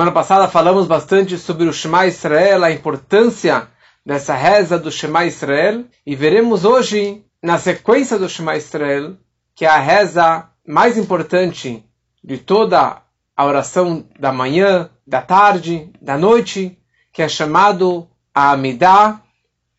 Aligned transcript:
Semana 0.00 0.12
passada 0.12 0.48
falamos 0.48 0.86
bastante 0.86 1.36
sobre 1.36 1.68
o 1.68 1.74
Shema 1.74 2.06
Israel, 2.06 2.64
a 2.64 2.70
importância 2.70 3.68
dessa 4.04 4.34
reza 4.34 4.78
do 4.78 4.90
Shema 4.90 5.26
Israel, 5.26 5.84
e 6.06 6.16
veremos 6.16 6.64
hoje, 6.64 7.22
na 7.42 7.58
sequência 7.58 8.18
do 8.18 8.26
Shema 8.26 8.56
Israel, 8.56 9.18
que 9.54 9.66
é 9.66 9.68
a 9.68 9.76
reza 9.76 10.48
mais 10.66 10.96
importante 10.96 11.84
de 12.24 12.38
toda 12.38 13.02
a 13.36 13.44
oração 13.44 14.08
da 14.18 14.32
manhã, 14.32 14.88
da 15.06 15.20
tarde, 15.20 15.92
da 16.00 16.16
noite, 16.16 16.78
que 17.12 17.20
é 17.20 17.28
chamado 17.28 18.08
a 18.34 18.52
Amidah, 18.52 19.20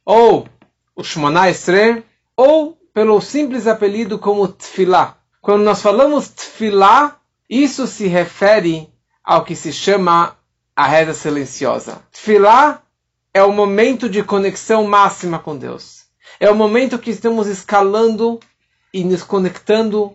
ou 0.06 0.48
o 0.96 1.04
Shemona 1.04 1.50
Esre, 1.50 2.04
ou 2.38 2.78
pelo 2.94 3.20
simples 3.22 3.66
apelido 3.66 4.20
como 4.20 4.48
Tfilah. 4.48 5.16
Quando 5.42 5.64
nós 5.64 5.82
falamos 5.82 6.30
Tfilah, 6.30 7.16
isso 7.50 7.88
se 7.88 8.06
refere 8.06 8.88
ao 9.24 9.44
que 9.44 9.56
se 9.56 9.72
chama 9.72 10.36
a 10.76 10.88
reza 10.88 11.14
silenciosa. 11.14 12.02
Tfilah 12.12 12.82
é 13.34 13.44
o 13.44 13.52
momento 13.52 14.10
de 14.10 14.24
conexão 14.24 14.86
máxima 14.86 15.40
com 15.40 15.58
Deus. 15.58 16.06
É 16.40 16.50
o 16.50 16.56
momento 16.56 17.00
que 17.00 17.12
estamos 17.12 17.48
escalando 17.48 18.40
e 18.94 19.04
nos 19.04 19.24
conectando 19.24 20.14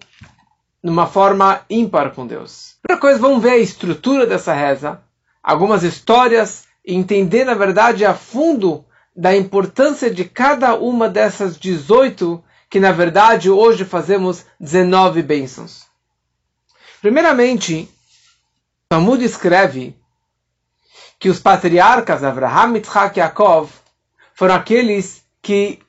numa 0.82 1.06
forma 1.06 1.62
ímpar 1.68 2.14
com 2.14 2.26
Deus. 2.26 2.76
Primeira 2.82 3.00
coisa, 3.00 3.18
vamos 3.18 3.42
ver 3.42 3.50
a 3.50 3.58
estrutura 3.58 4.26
dessa 4.26 4.52
reza, 4.52 5.00
algumas 5.42 5.82
histórias 5.82 6.64
e 6.84 6.94
entender, 6.94 7.44
na 7.44 7.54
verdade, 7.54 8.04
a 8.04 8.14
fundo 8.14 8.84
da 9.14 9.34
importância 9.34 10.10
de 10.10 10.24
cada 10.24 10.74
uma 10.74 11.08
dessas 11.08 11.58
18, 11.58 12.42
que 12.68 12.78
na 12.78 12.92
verdade 12.92 13.50
hoje 13.50 13.84
fazemos 13.84 14.44
19 14.60 15.22
bênçãos. 15.22 15.86
Primeiramente, 17.00 17.88
Talmud 18.88 19.24
escreve 19.24 19.96
que 21.18 21.28
os 21.28 21.40
patriarcas 21.40 22.22
Abraham, 22.22 22.76
Yitzhak 22.76 23.18
e 23.18 23.20
Yaakov 23.20 23.68
foram 24.32 24.54
aqueles 24.54 25.24
que 25.42 25.80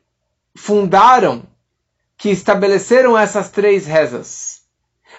fundaram, 0.56 1.44
que 2.18 2.30
estabeleceram 2.30 3.16
essas 3.16 3.52
três 3.52 3.86
rezas. 3.86 4.62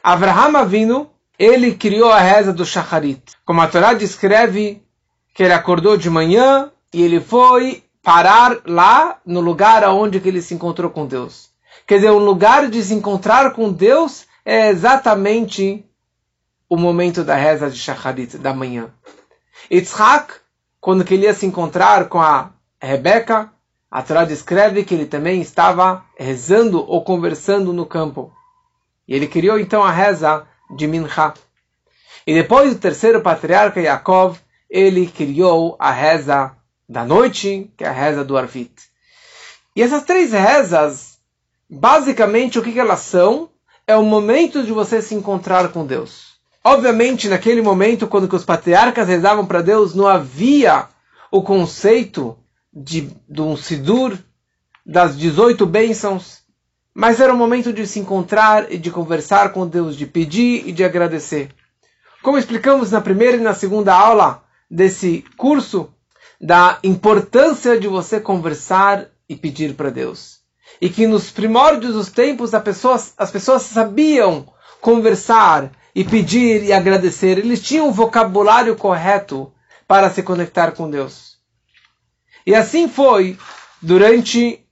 Abraham 0.03 0.59
Avinu, 0.59 1.11
ele 1.39 1.73
criou 1.77 2.11
a 2.11 2.19
reza 2.19 2.53
do 2.53 2.67
Shacharit. 2.67 3.23
Como 3.45 3.61
a 3.61 3.69
Torá 3.69 3.95
descreve 3.95 4.83
que 5.33 5.45
ele 5.45 5.53
acordou 5.53 5.97
de 5.97 6.11
manhã 6.11 6.73
e 6.93 7.01
ele 7.01 7.21
foi 7.21 7.85
parar 8.03 8.59
lá 8.67 9.21
no 9.25 9.41
lugar 9.41 9.85
aonde 9.85 10.19
que 10.19 10.29
ele 10.29 10.43
se 10.43 10.53
encontrou 10.53 10.91
com 10.91 11.07
Deus. 11.07 11.51
Quer 11.87 11.97
dizer, 11.97 12.11
o 12.11 12.19
lugar 12.19 12.69
de 12.69 12.83
se 12.83 12.93
encontrar 12.93 13.53
com 13.53 13.71
Deus 13.71 14.27
é 14.45 14.69
exatamente 14.69 15.88
o 16.69 16.77
momento 16.77 17.25
da 17.25 17.35
reza 17.35 17.71
de 17.71 17.79
Shacharit, 17.79 18.37
da 18.39 18.53
manhã. 18.53 18.91
Yitzhak, 19.71 20.35
quando 20.81 21.05
queria 21.05 21.33
se 21.33 21.47
encontrar 21.47 22.09
com 22.09 22.21
a 22.21 22.53
Rebeca, 22.81 23.51
a 23.91 24.03
Torá 24.03 24.25
descreve 24.25 24.85
que 24.85 24.95
ele 24.95 25.07
também 25.07 25.41
estava 25.41 26.05
rezando 26.17 26.85
ou 26.87 27.03
conversando 27.03 27.73
no 27.73 27.87
campo. 27.87 28.33
E 29.07 29.15
ele 29.15 29.27
criou 29.27 29.59
então 29.59 29.83
a 29.83 29.91
reza 29.91 30.47
de 30.77 30.87
Mincha. 30.87 31.33
E 32.27 32.35
depois 32.35 32.73
o 32.73 32.79
terceiro 32.79 33.23
patriarca, 33.23 33.81
Yaakov, 33.81 34.39
ele 34.69 35.07
criou 35.07 35.77
a 35.79 35.91
reza 35.91 36.55
da 36.87 37.05
noite, 37.05 37.73
que 37.77 37.85
é 37.85 37.89
a 37.89 37.93
reza 37.93 38.23
do 38.23 38.37
Arvit. 38.37 38.75
E 39.75 39.83
essas 39.83 40.03
três 40.03 40.33
rezas, 40.33 41.19
basicamente 41.69 42.59
o 42.59 42.63
que, 42.63 42.73
que 42.73 42.81
elas 42.81 43.01
são? 43.01 43.49
É 43.87 43.97
o 43.97 44.03
momento 44.03 44.63
de 44.63 44.73
você 44.73 45.01
se 45.01 45.15
encontrar 45.15 45.71
com 45.71 45.87
Deus. 45.87 46.28
Obviamente, 46.69 47.31
naquele 47.31 47.63
momento, 47.63 48.07
quando 48.07 48.31
os 48.31 48.45
patriarcas 48.45 49.09
rezavam 49.09 49.47
para 49.47 49.63
Deus, 49.63 49.95
não 49.95 50.07
havia 50.07 50.87
o 51.31 51.41
conceito 51.41 52.37
de, 52.71 53.11
de 53.27 53.41
um 53.41 53.57
Sidur, 53.57 54.19
das 54.85 55.17
18 55.17 55.65
bênçãos, 55.65 56.43
mas 56.93 57.21
era 57.21 57.33
o 57.33 57.37
momento 57.39 57.73
de 57.73 57.87
se 57.87 57.99
encontrar 57.99 58.71
e 58.71 58.77
de 58.77 58.91
conversar 58.91 59.51
com 59.55 59.67
Deus, 59.67 59.97
de 59.97 60.05
pedir 60.05 60.69
e 60.69 60.73
de 60.73 60.85
agradecer. 60.85 61.49
Como 62.23 62.37
explicamos 62.37 62.91
na 62.91 63.01
primeira 63.01 63.39
e 63.39 63.41
na 63.41 63.55
segunda 63.55 63.95
aula 63.95 64.45
desse 64.71 65.25
curso, 65.39 65.89
da 66.39 66.79
importância 66.85 67.81
de 67.81 67.89
você 67.89 68.21
conversar 68.21 69.07
e 69.27 69.35
pedir 69.35 69.73
para 69.73 69.89
Deus. 69.89 70.41
E 70.83 70.91
que 70.91 71.07
nos 71.07 71.31
primórdios 71.31 71.95
dos 71.95 72.11
tempos 72.11 72.53
as 72.53 73.31
pessoas 73.31 73.63
sabiam 73.63 74.47
conversar 74.83 75.73
e 75.99 76.05
pedir 76.05 76.63
e 76.63 76.73
agradecer. 76.73 77.39
Eles 77.39 77.61
tinham 77.61 77.89
o 77.89 77.93
vocabulário 77.93 78.77
correto 78.77 79.53
para 79.85 80.09
se 80.09 80.23
conectar 80.23 80.71
com 80.71 80.89
Deus. 80.89 81.39
E 82.47 82.55
assim 82.55 82.89
foi 82.89 83.37
durante, 83.83 84.65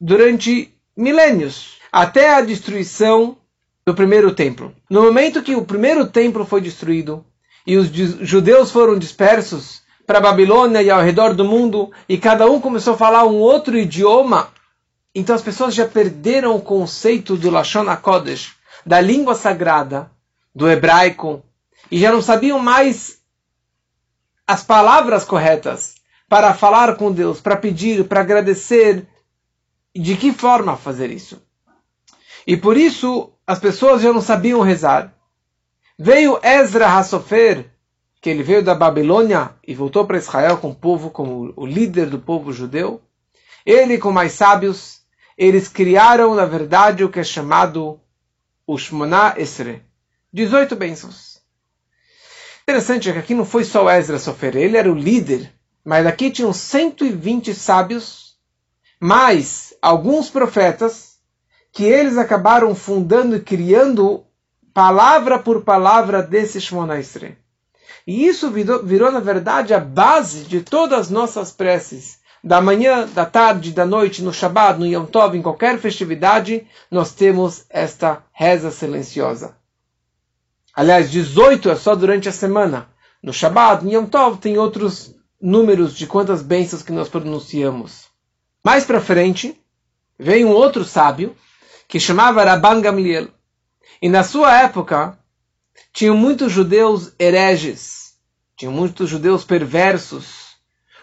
durante 0.00 0.74
milênios, 0.96 1.78
até 1.92 2.34
a 2.34 2.40
destruição 2.40 3.38
do 3.86 3.94
primeiro 3.94 4.34
templo. 4.34 4.74
No 4.90 5.02
momento 5.02 5.44
que 5.44 5.54
o 5.54 5.64
primeiro 5.64 6.08
templo 6.08 6.44
foi 6.44 6.60
destruído 6.60 7.24
e 7.64 7.76
os 7.76 7.86
judeus 7.86 8.72
foram 8.72 8.98
dispersos 8.98 9.82
para 10.04 10.20
Babilônia 10.20 10.82
e 10.82 10.90
ao 10.90 11.02
redor 11.02 11.34
do 11.34 11.44
mundo, 11.44 11.92
e 12.08 12.18
cada 12.18 12.50
um 12.50 12.60
começou 12.60 12.94
a 12.94 12.98
falar 12.98 13.24
um 13.26 13.36
outro 13.36 13.78
idioma, 13.78 14.48
então 15.14 15.36
as 15.36 15.42
pessoas 15.42 15.72
já 15.72 15.86
perderam 15.86 16.56
o 16.56 16.60
conceito 16.60 17.36
do 17.36 17.48
Lashon 17.48 17.88
HaKodesh, 17.88 18.56
da 18.84 19.00
língua 19.00 19.36
sagrada, 19.36 20.10
do 20.54 20.68
hebraico 20.68 21.42
e 21.90 21.98
já 21.98 22.12
não 22.12 22.22
sabiam 22.22 22.58
mais 22.58 23.20
as 24.46 24.62
palavras 24.62 25.24
corretas 25.24 25.94
para 26.28 26.54
falar 26.54 26.96
com 26.96 27.12
Deus, 27.12 27.40
para 27.40 27.56
pedir, 27.56 28.04
para 28.04 28.20
agradecer, 28.20 29.06
de 29.94 30.16
que 30.16 30.32
forma 30.32 30.76
fazer 30.76 31.10
isso. 31.10 31.42
E 32.46 32.56
por 32.56 32.76
isso 32.76 33.32
as 33.46 33.58
pessoas 33.58 34.02
já 34.02 34.12
não 34.12 34.20
sabiam 34.20 34.60
rezar. 34.62 35.14
Veio 35.98 36.40
Ezra 36.42 36.86
Hassofer, 36.86 37.70
que 38.20 38.30
ele 38.30 38.42
veio 38.42 38.62
da 38.62 38.74
Babilônia 38.74 39.50
e 39.66 39.74
voltou 39.74 40.06
para 40.06 40.16
Israel 40.16 40.56
com 40.56 40.70
o 40.70 40.74
povo, 40.74 41.10
como 41.10 41.52
o 41.56 41.66
líder 41.66 42.06
do 42.06 42.18
povo 42.18 42.52
judeu. 42.52 43.02
Ele 43.64 43.98
com 43.98 44.10
mais 44.10 44.32
sábios, 44.32 45.02
eles 45.36 45.68
criaram, 45.68 46.34
na 46.34 46.46
verdade, 46.46 47.04
o 47.04 47.08
que 47.08 47.20
é 47.20 47.24
chamado 47.24 48.00
o 48.66 48.78
Shmona 48.78 49.34
Esre, 49.36 49.82
18 50.32 50.74
bênçãos. 50.76 51.42
Interessante 52.62 53.10
é 53.10 53.12
que 53.12 53.18
aqui 53.18 53.34
não 53.34 53.44
foi 53.44 53.64
só 53.64 53.90
Ezra 53.90 54.18
Sofer, 54.18 54.56
ele 54.56 54.78
era 54.78 54.90
o 54.90 54.94
líder, 54.94 55.52
mas 55.84 56.06
aqui 56.06 56.30
tinham 56.30 56.52
120 56.52 57.54
sábios, 57.54 58.36
mais 58.98 59.74
alguns 59.82 60.30
profetas, 60.30 61.16
que 61.70 61.84
eles 61.84 62.16
acabaram 62.16 62.74
fundando 62.74 63.36
e 63.36 63.40
criando 63.40 64.24
palavra 64.72 65.38
por 65.38 65.64
palavra 65.64 66.22
desse 66.22 66.60
Shemona 66.60 66.98
Esre. 66.98 67.36
E 68.06 68.26
isso 68.26 68.50
virou, 68.50 68.82
virou, 68.82 69.12
na 69.12 69.20
verdade, 69.20 69.74
a 69.74 69.80
base 69.80 70.44
de 70.44 70.62
todas 70.62 70.98
as 70.98 71.10
nossas 71.10 71.52
preces. 71.52 72.20
Da 72.42 72.60
manhã, 72.60 73.06
da 73.06 73.24
tarde, 73.24 73.70
da 73.70 73.86
noite, 73.86 74.22
no 74.22 74.32
Shabbat, 74.32 74.78
no 74.78 74.86
Yom 74.86 75.04
Tov, 75.04 75.36
em 75.36 75.42
qualquer 75.42 75.78
festividade, 75.78 76.66
nós 76.90 77.12
temos 77.12 77.64
esta 77.70 78.24
reza 78.32 78.70
silenciosa. 78.70 79.61
Aliás, 80.74 81.10
18 81.10 81.70
é 81.70 81.76
só 81.76 81.94
durante 81.94 82.28
a 82.28 82.32
semana. 82.32 82.88
No 83.22 83.32
Shabbat, 83.32 83.84
no 83.84 83.92
Yom 83.92 84.06
Tov, 84.06 84.38
tem 84.38 84.58
outros 84.58 85.14
números 85.40 85.94
de 85.94 86.06
quantas 86.06 86.40
bênçãos 86.40 86.82
que 86.82 86.92
nós 86.92 87.08
pronunciamos. 87.08 88.06
Mais 88.64 88.84
para 88.84 89.00
frente, 89.00 89.60
veio 90.18 90.48
um 90.48 90.52
outro 90.52 90.84
sábio 90.84 91.36
que 91.88 92.00
chamava 92.00 92.44
Rabban 92.44 92.80
Gamliel. 92.80 93.28
E 94.00 94.08
na 94.08 94.24
sua 94.24 94.62
época, 94.62 95.18
tinham 95.92 96.16
muitos 96.16 96.50
judeus 96.50 97.12
hereges, 97.18 98.14
tinham 98.56 98.72
muitos 98.72 99.10
judeus 99.10 99.44
perversos, 99.44 100.56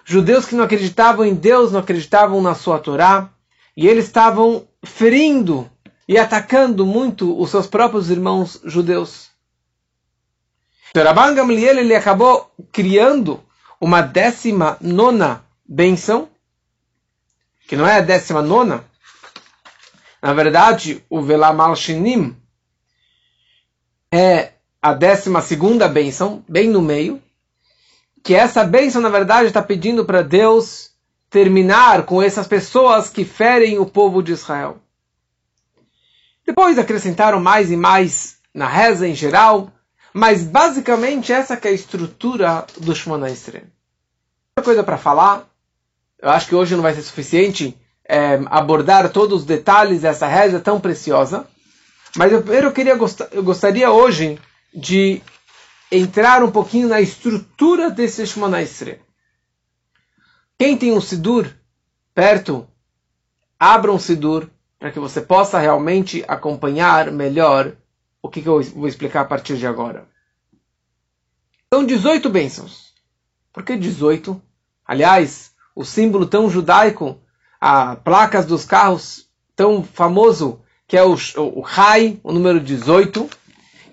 judeus 0.03 0.45
que 0.45 0.55
não 0.55 0.63
acreditavam 0.63 1.25
em 1.25 1.35
Deus, 1.35 1.71
não 1.71 1.79
acreditavam 1.79 2.41
na 2.41 2.55
sua 2.55 2.79
Torá, 2.79 3.29
e 3.77 3.87
eles 3.87 4.05
estavam 4.05 4.67
ferindo 4.83 5.69
e 6.07 6.17
atacando 6.17 6.85
muito 6.85 7.39
os 7.39 7.51
seus 7.51 7.67
próprios 7.67 8.09
irmãos 8.09 8.59
judeus. 8.65 9.28
Então, 10.89 11.03
Rabban 11.03 11.35
Gamliel 11.35 11.77
ele 11.77 11.95
acabou 11.95 12.51
criando 12.71 13.43
uma 13.79 14.01
décima 14.01 14.77
nona 14.81 15.43
benção, 15.65 16.29
que 17.67 17.75
não 17.75 17.87
é 17.87 17.97
a 17.97 18.01
décima 18.01 18.41
nona. 18.41 18.83
Na 20.21 20.33
verdade, 20.33 21.03
o 21.09 21.21
Velamal 21.21 21.75
Shinim 21.75 22.35
é 24.11 24.53
a 24.81 24.93
décima 24.93 25.41
segunda 25.41 25.87
benção, 25.87 26.43
bem 26.47 26.67
no 26.69 26.81
meio, 26.81 27.21
que 28.23 28.33
essa 28.33 28.63
benção, 28.63 29.01
na 29.01 29.09
verdade, 29.09 29.47
está 29.47 29.61
pedindo 29.61 30.03
para 30.03 30.21
Deus 30.21 30.91
terminar 31.29 32.03
com 32.05 32.21
essas 32.21 32.47
pessoas 32.47 33.09
que 33.09 33.23
ferem 33.23 33.77
o 33.77 33.85
povo 33.85 34.23
de 34.23 34.31
Israel. 34.31 34.79
Depois 36.45 36.79
acrescentaram 36.79 37.39
mais 37.39 37.71
e 37.71 37.77
mais 37.77 38.39
na 38.53 38.67
reza 38.67 39.07
em 39.07 39.13
geral, 39.13 39.71
Mas 40.19 40.43
basicamente 40.43 41.31
essa 41.31 41.53
é 41.53 41.67
a 41.69 41.71
estrutura 41.71 42.67
do 42.77 42.93
Shemona 42.93 43.29
Esrei. 43.29 43.63
Outra 44.49 44.65
coisa 44.65 44.83
para 44.83 44.97
falar, 44.97 45.49
eu 46.21 46.29
acho 46.29 46.45
que 46.49 46.55
hoje 46.55 46.75
não 46.75 46.83
vai 46.83 46.93
ser 46.93 47.03
suficiente 47.03 47.73
é, 48.03 48.37
abordar 48.47 49.13
todos 49.13 49.39
os 49.39 49.45
detalhes 49.45 50.01
dessa 50.01 50.27
reza 50.27 50.59
tão 50.59 50.77
preciosa, 50.77 51.47
mas 52.17 52.33
eu, 52.33 52.45
eu, 52.53 52.71
queria, 52.73 52.97
eu 53.31 53.41
gostaria 53.41 53.91
hoje 53.91 54.37
de 54.73 55.21
entrar 55.89 56.43
um 56.43 56.51
pouquinho 56.51 56.89
na 56.89 56.99
estrutura 56.99 57.89
desse 57.89 58.27
Shemona 58.27 58.61
Esrei. 58.61 58.99
Quem 60.57 60.75
tem 60.75 60.91
um 60.91 60.99
Sidur 60.99 61.49
perto, 62.13 62.67
abra 63.57 63.89
um 63.89 63.97
Sidur 63.97 64.49
para 64.77 64.91
que 64.91 64.99
você 64.99 65.21
possa 65.21 65.57
realmente 65.59 66.25
acompanhar 66.27 67.09
melhor 67.09 67.73
o 68.21 68.29
que, 68.29 68.41
que 68.41 68.47
eu 68.49 68.61
vou 68.61 68.87
explicar 68.87 69.21
a 69.21 69.25
partir 69.25 69.57
de 69.57 69.65
agora. 69.65 70.07
São 71.73 71.85
18 71.85 72.29
bênçãos. 72.29 72.93
Por 73.53 73.63
que 73.63 73.75
18? 73.77 74.41
Aliás, 74.85 75.53
o 75.75 75.85
símbolo 75.85 76.25
tão 76.25 76.49
judaico, 76.49 77.21
a 77.59 77.95
placas 77.95 78.45
dos 78.45 78.65
carros 78.65 79.29
tão 79.55 79.83
famoso, 79.83 80.61
que 80.87 80.97
é 80.97 81.03
o, 81.03 81.13
o, 81.13 81.59
o 81.59 81.61
Rai, 81.61 82.19
o 82.23 82.31
número 82.31 82.59
18. 82.59 83.29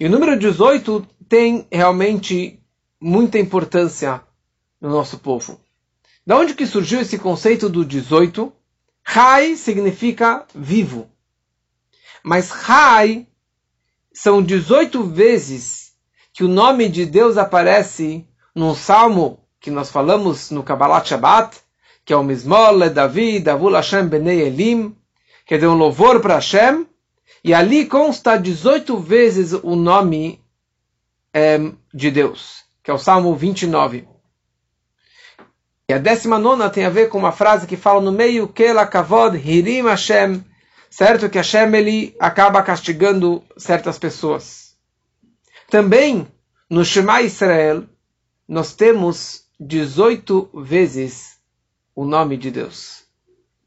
E 0.00 0.06
o 0.06 0.11
número 0.11 0.38
18 0.38 1.06
tem 1.28 1.67
realmente 1.70 2.62
muita 3.00 3.38
importância 3.38 4.23
no 4.81 4.90
nosso 4.90 5.19
povo. 5.19 5.61
Da 6.26 6.37
onde 6.37 6.55
que 6.55 6.67
surgiu 6.67 7.00
esse 7.00 7.19
conceito 7.19 7.69
do 7.69 7.84
18? 7.84 8.52
Rai 9.05 9.55
significa 9.55 10.44
vivo. 10.55 11.08
Mas 12.25 12.50
Rai 12.50 13.26
são 14.16 14.42
18 14.42 15.04
vezes 15.04 15.92
que 16.32 16.42
o 16.42 16.48
nome 16.48 16.88
de 16.88 17.04
Deus 17.04 17.36
aparece 17.36 18.26
num 18.54 18.74
salmo 18.74 19.38
que 19.60 19.70
nós 19.70 19.90
falamos 19.90 20.50
no 20.50 20.62
Kabbalah 20.62 21.04
Shabbat, 21.04 21.58
que 22.02 22.14
é 22.14 22.16
o 22.16 22.24
Mismol 22.24 22.88
Davi, 22.88 23.38
Davul 23.40 23.74
Hashem 23.74 24.08
Benei 24.08 24.40
Elim, 24.40 24.96
que 25.44 25.54
é 25.54 25.68
um 25.68 25.74
louvor 25.74 26.20
para 26.20 26.36
Hashem, 26.36 26.86
e 27.44 27.52
ali 27.52 27.84
consta 27.84 28.38
18 28.38 28.96
vezes 28.96 29.52
o 29.52 29.76
nome 29.76 30.42
é, 31.34 31.58
de 31.92 32.10
Deus, 32.10 32.64
que 32.82 32.90
é 32.90 32.94
o 32.94 32.98
Salmo 32.98 33.36
29. 33.36 34.08
E 35.90 35.92
a 35.92 35.98
décima 35.98 36.38
nona 36.38 36.70
tem 36.70 36.86
a 36.86 36.90
ver 36.90 37.10
com 37.10 37.18
uma 37.18 37.32
frase 37.32 37.66
que 37.66 37.76
fala 37.76 38.00
no 38.00 38.12
meio, 38.12 38.48
Kela 38.48 38.86
Kavod 38.86 39.36
Hirim 39.36 39.82
Hashem, 39.82 40.42
certo 40.96 41.28
que 41.28 41.37
Hashem 41.37 41.75
ele 41.75 42.16
acaba 42.19 42.62
castigando 42.62 43.44
certas 43.54 43.98
pessoas. 43.98 44.75
Também 45.69 46.26
no 46.70 46.87
Shema 46.87 47.20
Israel 47.20 47.84
nós 48.48 48.75
temos 48.75 49.44
18 49.60 50.48
vezes 50.54 51.37
o 51.94 52.06
nome 52.06 52.38
de 52.38 52.50
Deus. 52.50 53.04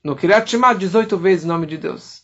No 0.03 0.15
Kiryat 0.15 0.49
Shema, 0.49 0.73
18 0.73 1.17
vezes 1.17 1.45
o 1.45 1.49
nome 1.49 1.67
de 1.67 1.77
Deus. 1.77 2.23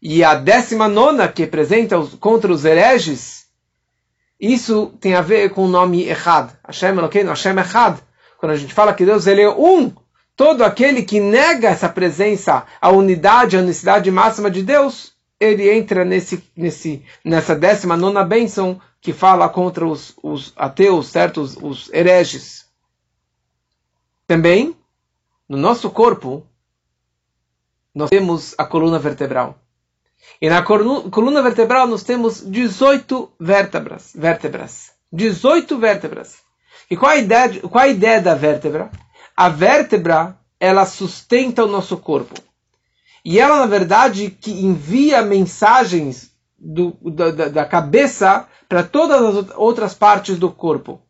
E 0.00 0.24
a 0.24 0.34
décima 0.34 0.88
nona, 0.88 1.28
que 1.28 1.42
representa 1.42 1.98
os, 1.98 2.14
contra 2.14 2.50
os 2.50 2.64
hereges, 2.64 3.48
isso 4.40 4.94
tem 4.98 5.14
a 5.14 5.20
ver 5.20 5.50
com 5.50 5.66
o 5.66 5.68
nome 5.68 6.08
Echad. 6.08 6.52
Hashem 6.66 6.96
Elokeinu, 6.96 7.28
Hashem 7.28 7.58
Echad. 7.58 7.98
Quando 8.38 8.52
a 8.52 8.56
gente 8.56 8.72
fala 8.72 8.94
que 8.94 9.04
Deus 9.04 9.26
ele 9.26 9.42
é 9.42 9.50
um, 9.50 9.94
todo 10.36 10.62
aquele 10.62 11.02
que 11.02 11.18
nega 11.18 11.68
essa 11.68 11.88
presença, 11.88 12.66
a 12.80 12.90
unidade, 12.90 13.56
a 13.56 13.60
unicidade 13.60 14.10
máxima 14.10 14.50
de 14.50 14.62
Deus, 14.62 15.14
ele 15.40 15.70
entra 15.70 16.04
nesse, 16.04 16.44
nesse, 16.54 17.02
nessa 17.24 17.56
décima 17.56 17.96
nona 17.96 18.22
bênção 18.22 18.80
que 19.00 19.12
fala 19.12 19.48
contra 19.48 19.86
os, 19.86 20.14
os 20.22 20.52
ateus, 20.56 21.08
certo? 21.08 21.40
Os, 21.40 21.56
os 21.56 21.92
hereges. 21.92 22.66
Também, 24.26 24.76
no 25.48 25.56
nosso 25.56 25.88
corpo, 25.90 26.46
nós 27.94 28.10
temos 28.10 28.54
a 28.58 28.64
coluna 28.64 28.98
vertebral. 28.98 29.58
E 30.40 30.50
na 30.50 30.62
coluna 30.62 31.40
vertebral 31.40 31.86
nós 31.86 32.02
temos 32.02 32.42
18 32.44 33.32
vértebras. 33.40 34.12
vértebras. 34.14 34.92
18 35.12 35.78
vértebras. 35.78 36.38
E 36.90 36.96
qual 36.96 37.12
a 37.12 37.16
ideia, 37.16 37.60
qual 37.60 37.84
a 37.84 37.88
ideia 37.88 38.20
da 38.20 38.34
vértebra? 38.34 38.90
A 39.36 39.50
vértebra, 39.50 40.38
ela 40.58 40.86
sustenta 40.86 41.62
o 41.62 41.68
nosso 41.68 41.98
corpo. 41.98 42.34
E 43.22 43.38
ela, 43.38 43.58
na 43.58 43.66
verdade, 43.66 44.30
que 44.30 44.50
envia 44.50 45.20
mensagens 45.20 46.32
do, 46.58 46.96
da, 47.02 47.30
da 47.48 47.64
cabeça 47.66 48.48
para 48.66 48.82
todas 48.82 49.20
as 49.20 49.50
outras 49.56 49.92
partes 49.92 50.38
do 50.38 50.50
corpo. 50.50 51.02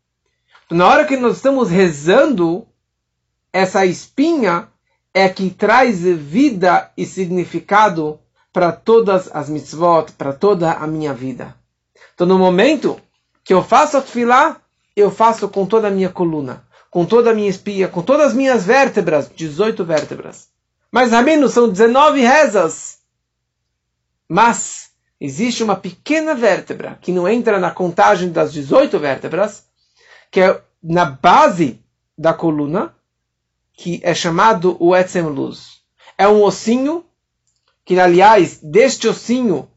Na 0.68 0.88
hora 0.88 1.04
que 1.04 1.16
nós 1.16 1.36
estamos 1.36 1.70
rezando, 1.70 2.66
essa 3.52 3.86
espinha 3.86 4.68
é 5.14 5.28
que 5.28 5.48
traz 5.48 6.00
vida 6.00 6.90
e 6.96 7.06
significado 7.06 8.18
para 8.52 8.72
todas 8.72 9.30
as 9.32 9.48
mitzvot, 9.48 10.12
para 10.18 10.32
toda 10.32 10.72
a 10.72 10.86
minha 10.86 11.14
vida. 11.14 11.54
Então, 12.12 12.26
no 12.26 12.38
momento 12.38 13.00
que 13.44 13.54
eu 13.54 13.62
faço 13.62 13.98
a 13.98 14.00
tefilá, 14.00 14.56
eu 14.96 15.12
faço 15.12 15.48
com 15.48 15.64
toda 15.64 15.88
a 15.88 15.92
minha 15.92 16.08
coluna 16.08 16.65
com 16.96 17.04
toda 17.04 17.30
a 17.30 17.34
minha 17.34 17.50
espia, 17.50 17.88
com 17.88 18.02
todas 18.02 18.28
as 18.28 18.32
minhas 18.32 18.64
vértebras, 18.64 19.30
18 19.36 19.84
vértebras. 19.84 20.48
Mas, 20.90 21.10
Ramino, 21.10 21.46
são 21.46 21.68
19 21.68 22.22
rezas. 22.22 23.00
Mas, 24.26 24.92
existe 25.20 25.62
uma 25.62 25.76
pequena 25.76 26.34
vértebra 26.34 26.98
que 27.02 27.12
não 27.12 27.28
entra 27.28 27.60
na 27.60 27.70
contagem 27.70 28.32
das 28.32 28.50
18 28.50 28.98
vértebras, 28.98 29.66
que 30.30 30.40
é 30.40 30.58
na 30.82 31.04
base 31.04 31.84
da 32.16 32.32
coluna, 32.32 32.96
que 33.74 34.00
é 34.02 34.14
chamado 34.14 34.74
o 34.80 34.96
Etzem 34.96 35.24
Luz. 35.24 35.82
É 36.16 36.26
um 36.26 36.42
ossinho, 36.42 37.04
que, 37.84 38.00
aliás, 38.00 38.58
deste 38.62 39.06
ossinho 39.06 39.68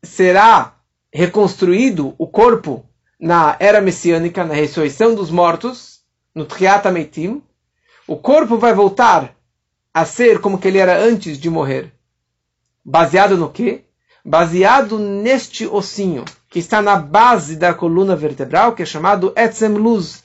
será 0.00 0.76
reconstruído 1.12 2.14
o 2.16 2.28
corpo 2.28 2.87
na 3.18 3.56
era 3.58 3.80
messiânica, 3.80 4.44
na 4.44 4.54
ressurreição 4.54 5.14
dos 5.14 5.30
mortos, 5.30 6.00
no 6.34 6.44
Triat 6.44 6.86
Ametim, 6.86 7.42
o 8.06 8.16
corpo 8.16 8.56
vai 8.56 8.72
voltar 8.72 9.34
a 9.92 10.04
ser 10.04 10.40
como 10.40 10.58
que 10.58 10.68
ele 10.68 10.78
era 10.78 10.98
antes 10.98 11.38
de 11.38 11.50
morrer. 11.50 11.92
Baseado 12.84 13.36
no 13.36 13.50
quê? 13.50 13.82
Baseado 14.24 14.98
neste 14.98 15.66
ossinho, 15.66 16.24
que 16.48 16.58
está 16.58 16.80
na 16.80 16.96
base 16.96 17.56
da 17.56 17.74
coluna 17.74 18.14
vertebral, 18.14 18.74
que 18.74 18.82
é 18.82 18.86
chamado 18.86 19.32
Etzem 19.36 19.70
Luz. 19.70 20.22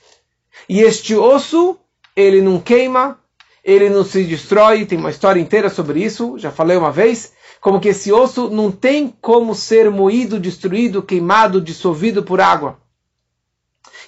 E 0.69 0.81
este 0.81 1.15
osso, 1.15 1.77
ele 2.15 2.41
não 2.41 2.59
queima, 2.59 3.19
ele 3.63 3.89
não 3.89 4.03
se 4.03 4.23
destrói, 4.23 4.85
tem 4.85 4.99
uma 4.99 5.09
história 5.09 5.39
inteira 5.41 5.69
sobre 5.69 6.03
isso, 6.03 6.37
já 6.37 6.51
falei 6.51 6.77
uma 6.77 6.91
vez, 6.91 7.33
como 7.59 7.79
que 7.79 7.89
esse 7.89 8.11
osso 8.11 8.49
não 8.49 8.71
tem 8.71 9.07
como 9.21 9.55
ser 9.55 9.89
moído, 9.89 10.39
destruído, 10.39 11.01
queimado, 11.01 11.59
dissolvido 11.59 12.21
por 12.21 12.39
água. 12.39 12.82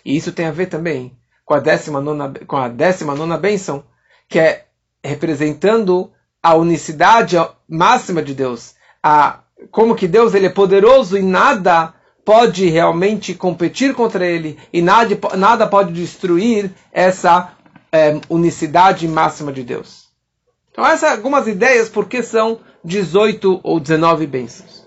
E 0.05 0.15
isso 0.15 0.31
tem 0.31 0.45
a 0.45 0.51
ver 0.51 0.67
também 0.67 1.17
com 1.43 1.53
a 1.53 1.59
décima 1.59 1.99
nona, 1.99 2.33
com 2.47 2.57
a 2.57 2.67
décima 2.67 3.15
nona 3.15 3.37
bênção, 3.37 3.83
que 4.29 4.39
é 4.39 4.65
representando 5.03 6.11
a 6.41 6.55
unicidade 6.55 7.35
máxima 7.67 8.21
de 8.21 8.33
Deus. 8.33 8.75
A, 9.03 9.39
como 9.71 9.95
que 9.95 10.07
Deus 10.07 10.33
ele 10.33 10.45
é 10.45 10.49
poderoso 10.49 11.17
e 11.17 11.21
nada 11.21 11.93
pode 12.23 12.67
realmente 12.67 13.35
competir 13.35 13.93
contra 13.93 14.25
ele 14.25 14.57
e 14.73 14.81
nada, 14.81 15.17
nada 15.37 15.67
pode 15.67 15.93
destruir 15.93 16.71
essa 16.91 17.53
é, 17.91 18.19
unicidade 18.29 19.07
máxima 19.07 19.51
de 19.51 19.63
Deus. 19.63 20.05
Então 20.71 20.85
essas 20.85 21.11
algumas 21.11 21.47
ideias 21.47 21.87
porque 21.87 22.21
são 22.21 22.59
18 22.83 23.61
ou 23.63 23.79
19 23.79 24.27
bênçãos. 24.27 24.85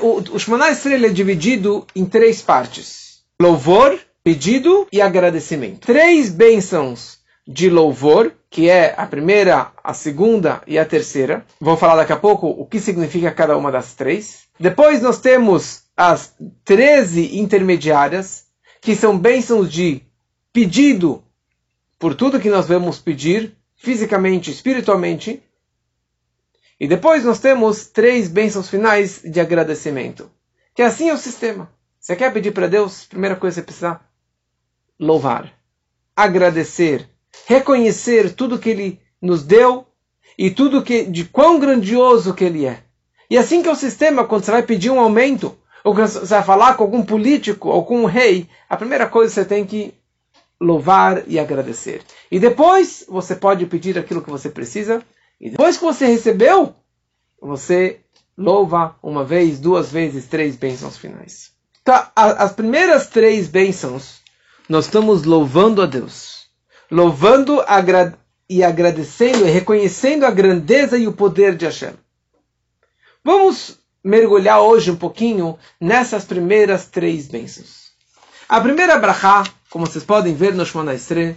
O, 0.00 0.18
o 0.34 0.38
Shemana 0.38 0.68
é 0.68 1.08
dividido 1.08 1.84
em 1.94 2.04
três 2.04 2.40
partes. 2.40 3.22
Louvor, 3.40 3.98
pedido 4.28 4.86
e 4.92 5.00
agradecimento. 5.00 5.86
Três 5.86 6.28
bênçãos 6.28 7.20
de 7.46 7.70
louvor, 7.70 8.30
que 8.50 8.68
é 8.68 8.94
a 8.94 9.06
primeira, 9.06 9.72
a 9.82 9.94
segunda 9.94 10.60
e 10.66 10.78
a 10.78 10.84
terceira. 10.84 11.46
Vou 11.58 11.78
falar 11.78 11.96
daqui 11.96 12.12
a 12.12 12.16
pouco 12.18 12.46
o 12.46 12.66
que 12.66 12.78
significa 12.78 13.30
cada 13.30 13.56
uma 13.56 13.72
das 13.72 13.94
três. 13.94 14.40
Depois 14.60 15.00
nós 15.00 15.18
temos 15.18 15.84
as 15.96 16.34
treze 16.62 17.38
intermediárias, 17.38 18.44
que 18.82 18.94
são 18.94 19.18
bênçãos 19.18 19.72
de 19.72 20.02
pedido 20.52 21.24
por 21.98 22.14
tudo 22.14 22.38
que 22.38 22.50
nós 22.50 22.68
vamos 22.68 22.98
pedir, 22.98 23.56
fisicamente, 23.76 24.50
espiritualmente. 24.50 25.42
E 26.78 26.86
depois 26.86 27.24
nós 27.24 27.38
temos 27.38 27.86
três 27.86 28.28
bênçãos 28.28 28.68
finais 28.68 29.22
de 29.24 29.40
agradecimento. 29.40 30.30
Que 30.74 30.82
assim 30.82 31.08
é 31.08 31.14
o 31.14 31.16
sistema. 31.16 31.70
Você 31.98 32.14
quer 32.14 32.30
pedir 32.30 32.52
para 32.52 32.66
Deus? 32.66 33.06
Primeira 33.06 33.34
coisa 33.34 33.62
que 33.62 33.72
você 33.72 33.80
precisa 33.86 34.07
louvar, 34.98 35.52
agradecer, 36.16 37.08
reconhecer 37.46 38.34
tudo 38.34 38.58
que 38.58 38.70
Ele 38.70 39.00
nos 39.20 39.42
deu 39.42 39.86
e 40.36 40.50
tudo 40.50 40.82
que 40.82 41.04
de 41.04 41.24
quão 41.24 41.58
grandioso 41.58 42.34
que 42.34 42.44
Ele 42.44 42.66
é. 42.66 42.82
E 43.30 43.36
assim 43.36 43.62
que 43.62 43.68
é 43.68 43.72
o 43.72 43.76
sistema, 43.76 44.24
quando 44.24 44.44
você 44.44 44.50
vai 44.50 44.62
pedir 44.62 44.90
um 44.90 45.00
aumento, 45.00 45.56
ou 45.84 45.94
você 45.94 46.24
vai 46.26 46.42
falar 46.42 46.74
com 46.74 46.82
algum 46.82 47.04
político 47.04 47.68
ou 47.68 47.84
com 47.84 48.02
um 48.02 48.06
rei, 48.06 48.48
a 48.68 48.76
primeira 48.76 49.06
coisa 49.06 49.32
você 49.32 49.44
tem 49.44 49.64
que 49.64 49.94
louvar 50.60 51.22
e 51.28 51.38
agradecer. 51.38 52.02
E 52.30 52.38
depois 52.40 53.04
você 53.08 53.36
pode 53.36 53.64
pedir 53.66 53.98
aquilo 53.98 54.22
que 54.22 54.30
você 54.30 54.50
precisa. 54.50 55.02
E 55.40 55.50
depois 55.50 55.76
que 55.76 55.84
você 55.84 56.06
recebeu, 56.06 56.74
você 57.40 58.00
louva 58.36 58.96
uma 59.02 59.24
vez, 59.24 59.58
duas 59.60 59.90
vezes, 59.90 60.26
três 60.26 60.56
bênçãos 60.56 60.96
finais. 60.96 61.52
Então, 61.82 62.02
as 62.14 62.52
primeiras 62.52 63.06
três 63.06 63.48
bênçãos, 63.48 64.20
nós 64.68 64.84
estamos 64.84 65.24
louvando 65.24 65.80
a 65.80 65.86
Deus. 65.86 66.46
Louvando 66.90 67.62
e 68.48 68.62
agradecendo 68.62 69.46
e 69.46 69.50
reconhecendo 69.50 70.24
a 70.24 70.30
grandeza 70.30 70.98
e 70.98 71.06
o 71.06 71.12
poder 71.12 71.56
de 71.56 71.64
Hashem. 71.64 71.94
Vamos 73.24 73.78
mergulhar 74.02 74.60
hoje 74.60 74.90
um 74.90 74.96
pouquinho 74.96 75.58
nessas 75.80 76.24
primeiras 76.24 76.86
três 76.86 77.28
bênçãos. 77.28 77.88
A 78.48 78.60
primeira 78.60 78.98
brachá, 78.98 79.44
como 79.70 79.86
vocês 79.86 80.04
podem 80.04 80.34
ver 80.34 80.54
no 80.54 80.64
Shemona 80.64 80.94
Esre, 80.94 81.36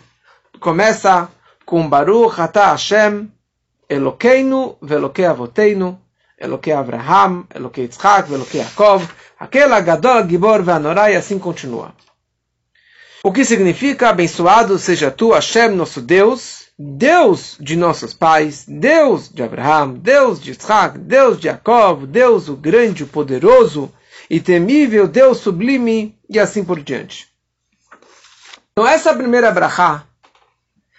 começa 0.59 1.29
com 1.65 1.87
Baruch 1.87 2.39
Ata 2.39 2.67
Hashem 2.67 3.29
Elokeinu 3.89 4.77
ve'Elokei 4.81 5.25
Avoteinu 5.25 5.99
Elokei 6.41 6.73
Abraham, 6.73 7.45
Elokei 7.53 7.83
Yitzhak, 7.83 8.31
Elokei 8.33 8.61
Yaakov, 8.61 9.07
aquela 9.39 9.79
Gadol, 9.79 10.27
Gibor 10.27 10.63
ve'Anorai, 10.63 11.15
assim 11.15 11.37
continua. 11.37 11.93
O 13.23 13.31
que 13.31 13.45
significa, 13.45 14.09
abençoado 14.09 14.79
seja 14.79 15.11
tu, 15.11 15.31
Hashem, 15.31 15.69
nosso 15.69 16.01
Deus, 16.01 16.65
Deus 16.77 17.55
de 17.59 17.75
nossos 17.75 18.15
pais, 18.15 18.65
Deus 18.67 19.29
de 19.29 19.43
Abraham, 19.43 19.93
Deus 19.93 20.41
de 20.41 20.51
Isaac, 20.51 20.97
Deus 20.97 21.37
de 21.37 21.43
Jacob, 21.43 22.07
Deus 22.07 22.49
o 22.49 22.55
grande, 22.55 23.03
o 23.03 23.07
poderoso 23.07 23.93
e 24.27 24.39
temível, 24.39 25.07
Deus 25.07 25.37
sublime 25.37 26.17
e 26.27 26.39
assim 26.39 26.63
por 26.63 26.81
diante. 26.81 27.27
Então 28.71 28.87
essa 28.87 29.13
primeira 29.13 29.51
brachá 29.51 30.03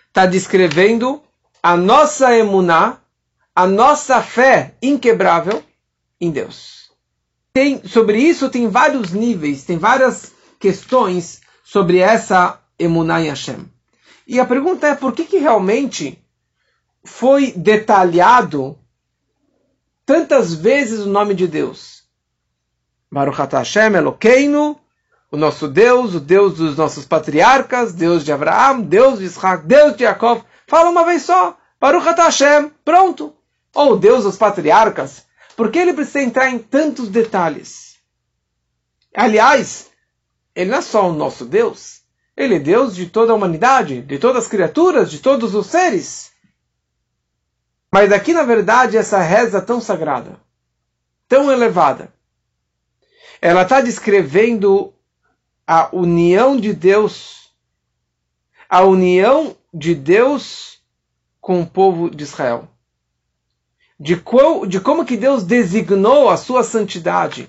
está 0.06 0.24
descrevendo 0.24 1.20
a 1.60 1.76
nossa 1.76 2.36
emuná, 2.36 2.98
a 3.52 3.66
nossa 3.66 4.22
fé 4.22 4.76
inquebrável 4.80 5.60
em 6.20 6.30
Deus. 6.30 6.92
Tem, 7.52 7.82
sobre 7.84 8.18
isso 8.18 8.48
tem 8.48 8.68
vários 8.68 9.10
níveis, 9.10 9.64
tem 9.64 9.76
várias 9.76 10.32
questões 10.60 11.41
sobre 11.72 12.00
essa 12.00 12.60
emuná 12.78 13.22
em 13.22 13.30
Hashem. 13.30 13.64
E 14.26 14.38
a 14.38 14.44
pergunta 14.44 14.88
é 14.88 14.94
por 14.94 15.14
que, 15.14 15.24
que 15.24 15.38
realmente 15.38 16.22
foi 17.02 17.50
detalhado 17.52 18.78
tantas 20.04 20.52
vezes 20.52 21.00
o 21.00 21.08
nome 21.08 21.32
de 21.32 21.48
Deus? 21.48 22.02
Baruch 23.10 23.38
Hashem 23.50 23.94
Elokeinu, 23.94 24.78
o 25.30 25.36
nosso 25.38 25.66
Deus, 25.66 26.14
o 26.14 26.20
Deus 26.20 26.58
dos 26.58 26.76
nossos 26.76 27.06
patriarcas, 27.06 27.94
Deus 27.94 28.22
de 28.22 28.32
Abraão, 28.32 28.82
Deus 28.82 29.18
de 29.18 29.24
Isaac, 29.24 29.64
Deus 29.64 29.96
de 29.96 30.04
Jacob. 30.04 30.42
Fala 30.66 30.90
uma 30.90 31.06
vez 31.06 31.22
só. 31.22 31.56
Baruch 31.80 32.04
Hashem, 32.04 32.70
pronto. 32.84 33.34
Ou 33.74 33.96
Deus 33.96 34.24
dos 34.24 34.36
patriarcas. 34.36 35.24
Por 35.56 35.70
que 35.70 35.78
ele 35.78 35.94
precisa 35.94 36.20
entrar 36.20 36.50
em 36.50 36.58
tantos 36.58 37.08
detalhes? 37.08 37.96
Aliás, 39.16 39.91
ele 40.54 40.70
não 40.70 40.78
é 40.78 40.82
só 40.82 41.08
o 41.08 41.14
nosso 41.14 41.44
Deus. 41.44 42.02
Ele 42.36 42.56
é 42.56 42.58
Deus 42.58 42.94
de 42.94 43.06
toda 43.06 43.32
a 43.32 43.34
humanidade, 43.34 44.02
de 44.02 44.18
todas 44.18 44.44
as 44.44 44.48
criaturas, 44.48 45.10
de 45.10 45.18
todos 45.18 45.54
os 45.54 45.66
seres. 45.66 46.32
Mas 47.90 48.10
aqui, 48.10 48.32
na 48.32 48.42
verdade, 48.42 48.96
essa 48.96 49.20
reza 49.20 49.60
tão 49.60 49.80
sagrada, 49.80 50.40
tão 51.28 51.52
elevada, 51.52 52.12
ela 53.40 53.62
está 53.62 53.80
descrevendo 53.80 54.94
a 55.66 55.94
união 55.94 56.56
de 56.56 56.72
Deus, 56.72 57.52
a 58.68 58.82
união 58.82 59.56
de 59.72 59.94
Deus 59.94 60.82
com 61.40 61.60
o 61.60 61.66
povo 61.66 62.08
de 62.08 62.24
Israel. 62.24 62.68
De, 63.98 64.16
qual, 64.16 64.66
de 64.66 64.80
como 64.80 65.04
que 65.04 65.16
Deus 65.16 65.44
designou 65.44 66.30
a 66.30 66.36
sua 66.36 66.64
santidade 66.64 67.48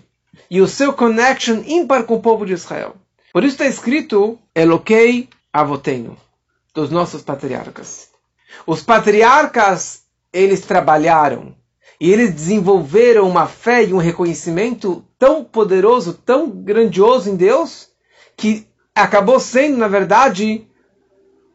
e 0.49 0.61
o 0.61 0.67
seu 0.67 0.93
connection 0.93 1.63
ímpar 1.65 2.03
com 2.03 2.15
o 2.15 2.21
povo 2.21 2.45
de 2.45 2.53
Israel. 2.53 2.95
Por 3.31 3.43
isso 3.43 3.53
está 3.53 3.65
escrito 3.65 4.39
Eloquei 4.53 5.29
Avoteinu, 5.51 6.17
dos 6.73 6.89
nossos 6.89 7.21
patriarcas. 7.21 8.09
Os 8.65 8.81
patriarcas, 8.81 10.03
eles 10.31 10.61
trabalharam 10.61 11.55
e 11.99 12.11
eles 12.11 12.33
desenvolveram 12.33 13.27
uma 13.27 13.47
fé 13.47 13.83
e 13.83 13.93
um 13.93 13.97
reconhecimento 13.97 15.03
tão 15.17 15.43
poderoso, 15.43 16.13
tão 16.13 16.49
grandioso 16.49 17.29
em 17.29 17.35
Deus, 17.35 17.89
que 18.35 18.67
acabou 18.93 19.39
sendo, 19.39 19.77
na 19.77 19.87
verdade, 19.87 20.67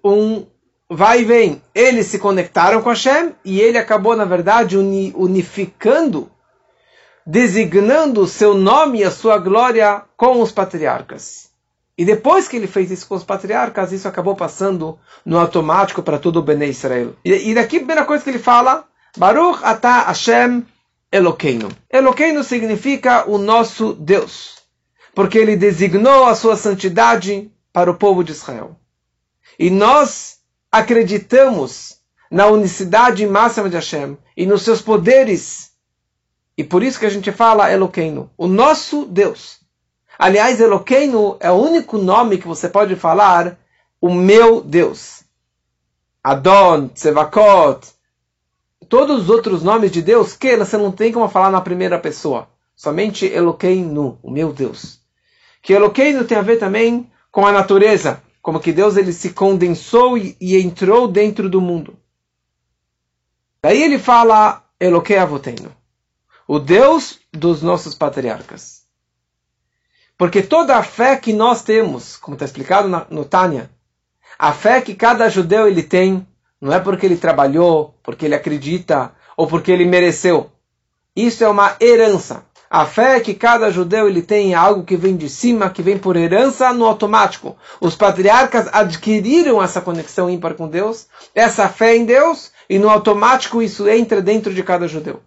um 0.02 0.46
vai 0.88 1.20
e 1.20 1.24
vem. 1.24 1.62
Eles 1.74 2.06
se 2.06 2.18
conectaram 2.18 2.82
com 2.82 2.88
Hashem 2.88 3.34
e 3.44 3.60
ele 3.60 3.78
acabou, 3.78 4.16
na 4.16 4.24
verdade, 4.24 4.76
unificando, 4.76 6.30
designando 7.30 8.22
o 8.22 8.26
seu 8.26 8.54
nome 8.54 9.00
e 9.00 9.04
a 9.04 9.10
sua 9.10 9.36
glória 9.36 10.02
com 10.16 10.40
os 10.40 10.50
patriarcas. 10.50 11.50
E 11.96 12.02
depois 12.02 12.48
que 12.48 12.56
ele 12.56 12.66
fez 12.66 12.90
isso 12.90 13.06
com 13.06 13.16
os 13.16 13.22
patriarcas, 13.22 13.92
isso 13.92 14.08
acabou 14.08 14.34
passando 14.34 14.98
no 15.26 15.38
automático 15.38 16.02
para 16.02 16.18
todo 16.18 16.38
o 16.38 16.42
Bnei 16.42 16.70
Israel. 16.70 17.14
E, 17.22 17.50
e 17.50 17.54
daqui 17.54 17.76
a 17.76 17.80
primeira 17.80 18.06
coisa 18.06 18.24
que 18.24 18.30
ele 18.30 18.38
fala, 18.38 18.86
Baruch 19.14 19.60
Ata 19.62 20.04
Hashem 20.04 20.64
Elokeinu. 21.12 21.68
Elokeinu 21.92 22.42
significa 22.42 23.28
o 23.28 23.36
nosso 23.36 23.92
Deus, 23.92 24.62
porque 25.14 25.36
ele 25.36 25.54
designou 25.54 26.24
a 26.24 26.34
sua 26.34 26.56
santidade 26.56 27.52
para 27.74 27.90
o 27.90 27.96
povo 27.96 28.24
de 28.24 28.32
Israel. 28.32 28.74
E 29.58 29.68
nós 29.68 30.38
acreditamos 30.72 31.98
na 32.30 32.46
unicidade 32.46 33.26
máxima 33.26 33.68
de 33.68 33.76
Hashem 33.76 34.16
e 34.34 34.46
nos 34.46 34.62
seus 34.62 34.80
poderes. 34.80 35.67
E 36.58 36.64
por 36.64 36.82
isso 36.82 36.98
que 36.98 37.06
a 37.06 37.10
gente 37.10 37.30
fala 37.30 37.72
Elokeinu, 37.72 38.28
o 38.36 38.48
nosso 38.48 39.06
Deus. 39.06 39.60
Aliás, 40.18 40.60
Eloqueino 40.60 41.36
é 41.38 41.48
o 41.48 41.54
único 41.54 41.96
nome 41.96 42.36
que 42.36 42.48
você 42.48 42.68
pode 42.68 42.96
falar 42.96 43.56
o 44.00 44.12
meu 44.12 44.60
Deus. 44.60 45.22
Adon, 46.20 46.88
Tsevakot, 46.88 47.86
todos 48.88 49.22
os 49.22 49.30
outros 49.30 49.62
nomes 49.62 49.92
de 49.92 50.02
Deus 50.02 50.36
que 50.36 50.56
você 50.56 50.76
não 50.76 50.90
tem 50.90 51.12
como 51.12 51.28
falar 51.28 51.52
na 51.52 51.60
primeira 51.60 51.96
pessoa. 51.96 52.48
Somente 52.74 53.24
Eloqueino, 53.24 54.18
o 54.20 54.28
meu 54.28 54.52
Deus. 54.52 55.00
Que 55.62 55.74
Eloqueino 55.74 56.24
tem 56.24 56.38
a 56.38 56.42
ver 56.42 56.58
também 56.58 57.08
com 57.30 57.46
a 57.46 57.52
natureza, 57.52 58.20
como 58.42 58.58
que 58.58 58.72
Deus 58.72 58.96
ele 58.96 59.12
se 59.12 59.30
condensou 59.30 60.18
e, 60.18 60.36
e 60.40 60.60
entrou 60.60 61.06
dentro 61.06 61.48
do 61.48 61.60
mundo. 61.60 61.96
Daí 63.62 63.80
ele 63.80 63.98
fala 64.00 64.64
Eloquei 64.80 65.18
Avoteno, 65.18 65.77
o 66.50 66.58
Deus 66.58 67.18
dos 67.30 67.60
nossos 67.60 67.94
patriarcas. 67.94 68.84
Porque 70.16 70.40
toda 70.40 70.78
a 70.78 70.82
fé 70.82 71.14
que 71.14 71.30
nós 71.30 71.60
temos, 71.60 72.16
como 72.16 72.36
está 72.36 72.46
explicado 72.46 72.88
no 73.10 73.24
Tânia, 73.26 73.70
a 74.38 74.50
fé 74.54 74.80
que 74.80 74.94
cada 74.94 75.28
judeu 75.28 75.68
ele 75.68 75.82
tem, 75.82 76.26
não 76.58 76.72
é 76.72 76.80
porque 76.80 77.04
ele 77.04 77.18
trabalhou, 77.18 77.94
porque 78.02 78.24
ele 78.24 78.34
acredita, 78.34 79.12
ou 79.36 79.46
porque 79.46 79.70
ele 79.70 79.84
mereceu. 79.84 80.50
Isso 81.14 81.44
é 81.44 81.48
uma 81.48 81.76
herança. 81.78 82.46
A 82.70 82.86
fé 82.86 83.20
que 83.20 83.34
cada 83.34 83.70
judeu 83.70 84.08
ele 84.08 84.22
tem 84.22 84.54
é 84.54 84.56
algo 84.56 84.84
que 84.84 84.96
vem 84.96 85.18
de 85.18 85.28
cima, 85.28 85.68
que 85.68 85.82
vem 85.82 85.98
por 85.98 86.16
herança 86.16 86.72
no 86.72 86.86
automático. 86.86 87.58
Os 87.78 87.94
patriarcas 87.94 88.68
adquiriram 88.72 89.62
essa 89.62 89.82
conexão 89.82 90.30
ímpar 90.30 90.54
com 90.54 90.66
Deus, 90.66 91.08
essa 91.34 91.68
fé 91.68 91.94
em 91.94 92.06
Deus, 92.06 92.50
e 92.70 92.78
no 92.78 92.88
automático 92.88 93.60
isso 93.60 93.86
entra 93.86 94.22
dentro 94.22 94.54
de 94.54 94.62
cada 94.62 94.88
judeu. 94.88 95.20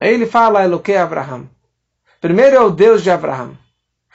Aí 0.00 0.14
ele 0.14 0.26
fala, 0.26 0.64
Eloque 0.64 0.94
Abraham. 0.94 1.48
Primeiro 2.20 2.56
é 2.56 2.60
o 2.60 2.70
Deus 2.70 3.02
de 3.02 3.10
Abraão. 3.10 3.56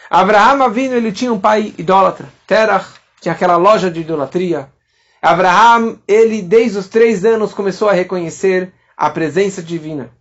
Abraão 0.09 0.69
vindo, 0.69 0.93
ele 0.93 1.11
tinha 1.11 1.31
um 1.31 1.39
pai 1.39 1.73
idólatra, 1.77 2.27
Terach, 2.45 2.85
tinha 3.21 3.33
aquela 3.33 3.55
loja 3.55 3.89
de 3.89 4.01
idolatria. 4.01 4.69
Abraão, 5.21 5.97
ele 6.07 6.41
desde 6.41 6.77
os 6.77 6.87
três 6.87 7.23
anos 7.23 7.53
começou 7.53 7.87
a 7.87 7.93
reconhecer 7.93 8.73
a 8.97 9.09
presença 9.09 9.63
divina. 9.63 10.11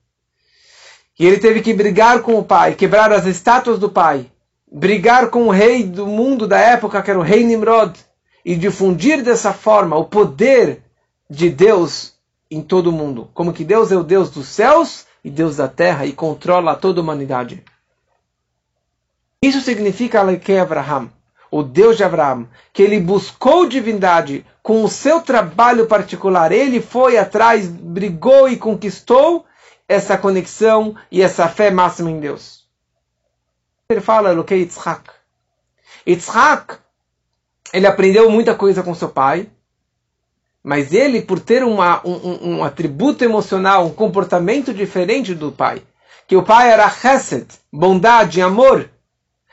E 1.19 1.26
ele 1.26 1.38
teve 1.38 1.61
que 1.61 1.75
brigar 1.75 2.23
com 2.23 2.38
o 2.38 2.45
pai, 2.45 2.75
quebrar 2.75 3.12
as 3.12 3.26
estátuas 3.26 3.78
do 3.78 3.90
pai, 3.90 4.26
brigar 4.71 5.28
com 5.28 5.49
o 5.49 5.50
rei 5.50 5.83
do 5.83 6.07
mundo 6.07 6.47
da 6.47 6.59
época, 6.59 7.02
que 7.02 7.11
era 7.11 7.19
o 7.19 7.23
rei 7.23 7.45
Nimrod, 7.45 7.99
e 8.45 8.57
difundir 8.57 9.23
dessa 9.23 9.52
forma 9.52 9.97
o 9.97 10.04
poder 10.04 10.83
de 11.28 11.50
Deus 11.50 12.14
em 12.50 12.62
todo 12.62 12.88
o 12.88 12.92
mundo. 12.92 13.28
Como 13.35 13.52
que 13.52 13.64
Deus 13.64 13.90
é 13.90 13.97
o 13.97 14.04
Deus 14.04 14.31
dos 14.31 14.47
céus 14.47 15.07
e 15.24 15.30
Deus 15.30 15.56
da 15.56 15.68
terra 15.68 16.06
e 16.06 16.12
controla 16.12 16.76
toda 16.76 17.00
a 17.00 17.02
humanidade. 17.02 17.64
Isso 19.42 19.60
significa 19.60 20.20
Alekei 20.20 20.58
Abraham, 20.58 21.10
o 21.50 21.62
Deus 21.62 21.96
de 21.96 22.04
Abraão, 22.04 22.48
que 22.72 22.82
ele 22.82 22.98
buscou 23.00 23.66
divindade 23.66 24.46
com 24.62 24.84
o 24.84 24.88
seu 24.88 25.20
trabalho 25.20 25.86
particular. 25.86 26.52
Ele 26.52 26.80
foi 26.80 27.18
atrás, 27.18 27.66
brigou 27.68 28.48
e 28.48 28.56
conquistou 28.56 29.44
essa 29.88 30.16
conexão 30.16 30.96
e 31.10 31.20
essa 31.20 31.48
fé 31.48 31.70
máxima 31.70 32.10
em 32.10 32.20
Deus. 32.20 32.64
Ele 33.90 34.00
fala 34.00 34.30
Elokei 34.30 34.60
Yitzhak. 34.60 35.10
Yitzhak, 36.06 36.78
ele 37.72 37.86
aprendeu 37.86 38.30
muita 38.30 38.54
coisa 38.54 38.82
com 38.82 38.94
seu 38.94 39.08
pai, 39.08 39.50
mas 40.62 40.92
ele, 40.92 41.23
por 41.23 41.40
ter 41.40 41.64
uma, 41.64 42.00
um, 42.07 42.57
um, 42.57 42.64
atributo 42.64 43.25
emocional, 43.25 43.87
um 43.87 43.92
comportamento 43.92 44.73
diferente 44.73 45.35
do 45.35 45.50
pai, 45.50 45.83
que 46.26 46.37
o 46.37 46.42
pai 46.42 46.71
era 46.71 46.88
chesed, 46.88 47.47
bondade, 47.73 48.40
amor, 48.40 48.88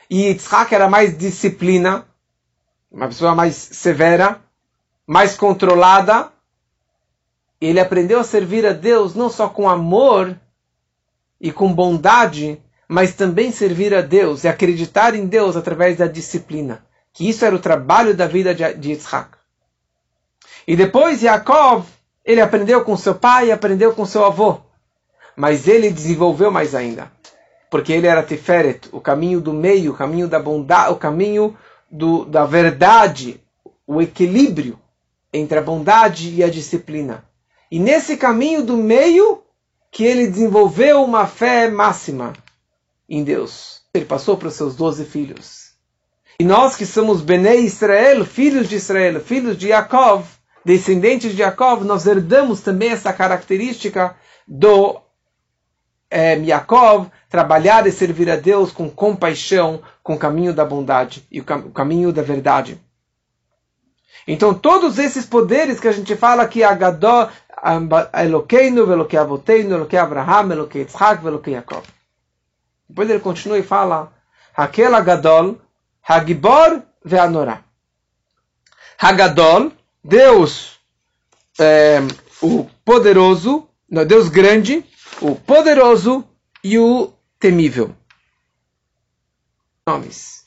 e 0.09 0.27
Yitzhak 0.27 0.73
era 0.73 0.89
mais 0.89 1.17
disciplina, 1.17 2.05
uma 2.91 3.07
pessoa 3.07 3.33
mais 3.33 3.55
severa, 3.55 4.39
mais 5.05 5.35
controlada, 5.35 6.31
ele 7.59 7.79
aprendeu 7.79 8.19
a 8.19 8.23
servir 8.23 8.65
a 8.65 8.73
Deus 8.73 9.15
não 9.15 9.29
só 9.29 9.49
com 9.49 9.67
amor 9.67 10.39
e 11.41 11.51
com 11.51 11.73
bondade, 11.73 12.61
mas 12.87 13.13
também 13.13 13.51
servir 13.51 13.93
a 13.93 14.01
Deus 14.01 14.43
e 14.43 14.47
acreditar 14.47 15.13
em 15.13 15.25
Deus 15.25 15.55
através 15.55 15.97
da 15.97 16.07
disciplina. 16.07 16.83
Que 17.13 17.27
isso 17.27 17.43
era 17.43 17.55
o 17.55 17.59
trabalho 17.59 18.15
da 18.15 18.27
vida 18.27 18.53
de 18.53 18.89
Yitzhak. 18.89 19.38
E 20.67 20.75
depois 20.75 21.21
Yaakov, 21.21 21.85
ele 22.23 22.41
aprendeu 22.41 22.83
com 22.83 22.95
seu 22.95 23.15
pai 23.15 23.51
aprendeu 23.51 23.93
com 23.93 24.05
seu 24.05 24.25
avô. 24.25 24.57
Mas 25.35 25.67
ele 25.67 25.89
desenvolveu 25.89 26.51
mais 26.51 26.75
ainda. 26.75 27.11
Porque 27.69 27.93
ele 27.93 28.07
era 28.07 28.23
Tiferet, 28.23 28.89
o 28.91 28.99
caminho 28.99 29.39
do 29.39 29.53
meio, 29.53 29.91
o 29.91 29.95
caminho 29.95 30.27
da 30.27 30.39
bondade, 30.39 30.91
o 30.91 30.95
caminho 30.95 31.55
do, 31.89 32.25
da 32.25 32.45
verdade, 32.45 33.39
o 33.85 34.01
equilíbrio 34.01 34.79
entre 35.31 35.59
a 35.59 35.61
bondade 35.61 36.33
e 36.33 36.43
a 36.43 36.49
disciplina. 36.49 37.23
E 37.71 37.79
nesse 37.79 38.17
caminho 38.17 38.63
do 38.63 38.75
meio 38.75 39.43
que 39.91 40.03
ele 40.03 40.27
desenvolveu 40.27 41.03
uma 41.03 41.27
fé 41.27 41.69
máxima 41.69 42.33
em 43.07 43.23
Deus. 43.23 43.81
Ele 43.93 44.05
passou 44.05 44.37
para 44.37 44.47
os 44.47 44.53
seus 44.53 44.75
doze 44.75 45.03
filhos. 45.03 45.69
E 46.39 46.43
nós 46.43 46.75
que 46.75 46.85
somos 46.85 47.21
Benei 47.21 47.65
Israel, 47.65 48.23
filhos 48.23 48.69
de 48.69 48.75
Israel, 48.75 49.19
filhos 49.19 49.57
de 49.57 49.69
Yaakov, 49.69 50.25
descendentes 50.63 51.31
de 51.31 51.37
Jacob, 51.37 51.83
nós 51.83 52.05
herdamos 52.05 52.61
também 52.61 52.89
essa 52.89 53.13
característica 53.13 54.15
do 54.47 54.99
é, 56.09 56.35
Yaakov 56.37 57.09
trabalhar 57.29 57.85
e 57.85 57.91
servir 57.91 58.29
a 58.29 58.35
Deus 58.35 58.71
com 58.71 58.89
compaixão, 58.89 59.81
com 60.01 60.15
o 60.15 60.19
caminho 60.19 60.53
da 60.53 60.65
bondade 60.65 61.25
e 61.31 61.39
o, 61.39 61.43
cam 61.43 61.59
o 61.59 61.71
caminho 61.71 62.11
da 62.11 62.21
verdade. 62.21 62.79
Então, 64.27 64.53
todos 64.53 64.99
esses 64.99 65.25
poderes 65.25 65.79
que 65.79 65.87
a 65.87 65.91
gente 65.91 66.15
fala 66.15 66.43
aqui, 66.43 66.63
Agadó, 66.63 67.29
Eloqueinu, 68.13 68.83
Avoteinu, 69.19 69.75
Eloquei 69.75 69.99
Abraham, 69.99 70.51
Eloquei 70.51 70.81
Yitzhak, 70.81 71.23
Veloquei 71.23 71.53
Yaakov. 71.53 71.83
Depois 72.87 73.09
ele 73.09 73.19
continua 73.19 73.57
e 73.57 73.63
fala, 73.63 74.11
Hakel 74.55 74.95
Agadol, 74.95 75.57
Hagibor 76.07 76.81
Veanorá. 77.05 77.63
Hagadol 78.97 79.71
Deus, 80.03 80.79
é, 81.59 81.99
o 82.41 82.65
poderoso, 82.85 83.67
não, 83.89 84.05
Deus 84.05 84.29
grande, 84.29 84.85
o 85.21 85.35
poderoso 85.35 86.23
e 86.63 86.77
o 86.77 87.11
temível. 87.39 87.95
Nomes. 89.85 90.43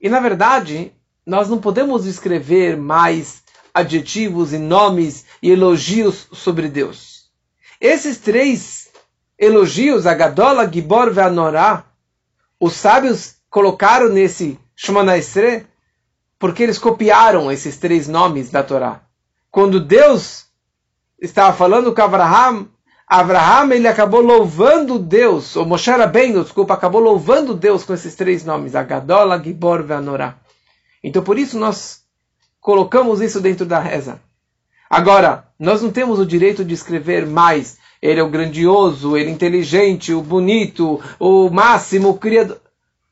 E 0.00 0.08
na 0.08 0.20
verdade, 0.20 0.92
nós 1.24 1.48
não 1.48 1.58
podemos 1.58 2.06
escrever 2.06 2.76
mais 2.76 3.42
adjetivos 3.72 4.52
e 4.52 4.58
nomes 4.58 5.26
e 5.42 5.50
elogios 5.50 6.28
sobre 6.32 6.68
Deus. 6.68 7.30
Esses 7.80 8.18
três 8.18 8.88
elogios, 9.38 10.06
Agadola, 10.06 10.70
Gibor 10.70 11.12
e 11.14 11.20
Anorá, 11.20 11.84
os 12.58 12.72
sábios 12.72 13.36
colocaram 13.50 14.08
nesse 14.08 14.58
Shemana 14.74 15.18
porque 16.38 16.62
eles 16.62 16.78
copiaram 16.78 17.50
esses 17.50 17.76
três 17.76 18.08
nomes 18.08 18.50
da 18.50 18.62
Torá. 18.62 19.00
Quando 19.50 19.80
Deus 19.80 20.46
estava 21.20 21.56
falando 21.56 21.94
com 21.94 22.02
Abraham, 22.02 22.66
Abraham 23.06 23.72
ele 23.74 23.88
acabou 23.88 24.20
louvando 24.20 24.98
Deus, 24.98 25.56
ou 25.56 25.64
Moshe 25.64 25.90
Rabbeinu, 25.90 26.42
desculpa, 26.42 26.74
acabou 26.74 27.00
louvando 27.00 27.54
Deus 27.54 27.84
com 27.84 27.94
esses 27.94 28.14
três 28.14 28.44
nomes, 28.44 28.74
Agadola, 28.74 29.42
Gibor 29.42 29.84
e 29.88 29.92
Anorá. 29.92 30.36
Então 31.02 31.22
por 31.22 31.38
isso 31.38 31.58
nós 31.58 32.02
colocamos 32.60 33.20
isso 33.20 33.40
dentro 33.40 33.64
da 33.64 33.78
reza. 33.78 34.20
Agora, 34.90 35.48
nós 35.58 35.82
não 35.82 35.90
temos 35.90 36.18
o 36.18 36.26
direito 36.26 36.64
de 36.64 36.74
escrever 36.74 37.26
mais. 37.26 37.78
Ele 38.00 38.20
é 38.20 38.22
o 38.22 38.30
grandioso, 38.30 39.16
ele 39.16 39.30
é 39.30 39.32
inteligente, 39.32 40.12
o 40.12 40.22
bonito, 40.22 41.00
o 41.18 41.50
máximo, 41.50 42.10
o 42.10 42.18
criador. 42.18 42.60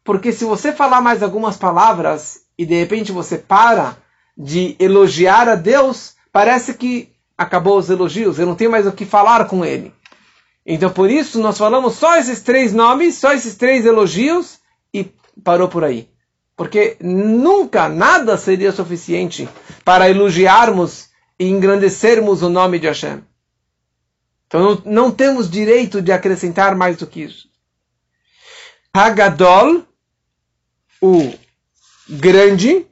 Porque 0.05 0.33
se 0.33 0.45
você 0.45 0.73
falar 0.73 1.01
mais 1.01 1.23
algumas 1.23 1.57
palavras, 1.57 2.44
e 2.59 2.65
de 2.65 2.75
repente 2.75 3.13
você 3.13 3.39
para 3.39 3.97
de 4.37 4.77
elogiar 4.79 5.49
a 5.49 5.55
Deus, 5.55 6.15
parece 6.33 6.75
que 6.75 7.13
acabou 7.37 7.79
os 7.79 7.91
elogios, 7.91 8.39
eu 8.39 8.47
não 8.47 8.55
tenho 8.55 8.71
mais 8.71 8.87
o 8.87 8.93
que 8.93 9.05
falar 9.05 9.47
com 9.47 9.65
ele. 9.65 9.93
Então 10.67 10.91
por 10.91 11.11
isso 11.11 11.41
nós 11.41 11.59
falamos 11.59 11.95
só 11.95 12.17
esses 12.17 12.41
três 12.43 12.73
nomes, 12.73 13.17
só 13.17 13.33
esses 13.33 13.55
três 13.55 13.85
elogios 13.85 14.59
e 14.93 15.13
parou 15.43 15.69
por 15.69 15.85
aí. 15.85 16.09
Porque 16.57 16.97
nunca 17.01 17.89
nada 17.89 18.37
seria 18.37 18.73
suficiente 18.73 19.49
para 19.85 20.09
elogiarmos 20.09 21.09
e 21.39 21.49
engrandecermos 21.49 22.43
o 22.43 22.49
nome 22.49 22.79
de 22.79 22.87
Hashem. 22.87 23.23
Então 24.47 24.61
não, 24.61 24.83
não 24.85 25.11
temos 25.11 25.51
direito 25.51 26.01
de 26.01 26.13
acrescentar 26.13 26.77
mais 26.77 26.97
do 26.97 27.07
que 27.07 27.23
isso. 27.23 27.49
Hagadol, 28.93 29.83
o 31.01 31.35
grande 32.09 32.87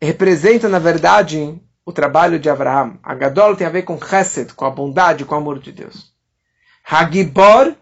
representa, 0.00 0.68
na 0.68 0.78
verdade, 0.78 1.60
o 1.84 1.92
trabalho 1.92 2.38
de 2.38 2.48
Abraão. 2.48 2.98
A 3.02 3.14
Gadol 3.14 3.56
tem 3.56 3.66
a 3.66 3.70
ver 3.70 3.82
com 3.82 4.00
Chesed, 4.00 4.54
com 4.54 4.64
a 4.64 4.70
bondade, 4.70 5.24
com 5.24 5.34
o 5.34 5.38
amor 5.38 5.58
de 5.58 5.72
Deus. 5.72 6.12
Hagibor, 6.84 7.74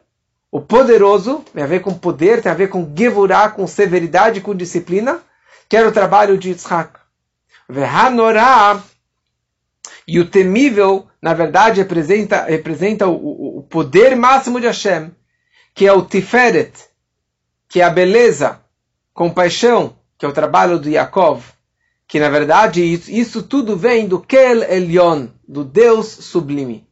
o 0.51 0.61
poderoso, 0.61 1.45
tem 1.53 1.63
a 1.63 1.67
ver 1.67 1.81
com 1.81 1.95
poder, 1.95 2.43
tem 2.43 2.51
a 2.51 2.55
ver 2.55 2.69
com 2.69 2.93
Gevurah, 2.97 3.51
com 3.51 3.67
severidade, 3.67 4.41
com 4.41 4.55
disciplina, 4.55 5.21
que 5.69 5.77
era 5.77 5.89
o 5.89 5.93
trabalho 5.93 6.37
de 6.39 6.51
Yitzhak. 6.51 6.99
Vehanorah, 7.69 8.83
e 10.07 10.19
o 10.19 10.31
temível, 10.31 11.07
na 11.21 11.35
verdade, 11.35 11.83
representa, 11.83 12.45
representa 12.45 13.07
o, 13.07 13.59
o 13.59 13.63
poder 13.63 14.17
máximo 14.17 14.59
de 14.59 14.67
Hashem, 14.67 15.15
que 15.75 15.87
é 15.87 15.93
o 15.93 16.03
Tiferet, 16.03 16.73
que 17.69 17.83
é 17.83 17.85
a 17.85 17.91
beleza, 17.91 18.59
compaixão, 19.13 19.98
que 20.19 20.27
é 20.27 20.29
o 20.29 20.33
trabalho 20.33 20.79
do 20.79 20.91
Yaakov, 20.91 21.45
que 22.09 22.19
na 22.19 22.29
verdade 22.29 22.83
isso 22.83 23.43
tudo 23.43 23.77
vem 23.77 24.09
do 24.09 24.21
Kel 24.21 24.63
Elyon, 24.65 25.29
do 25.47 25.65
Deus 25.65 26.07
sublime. 26.07 26.89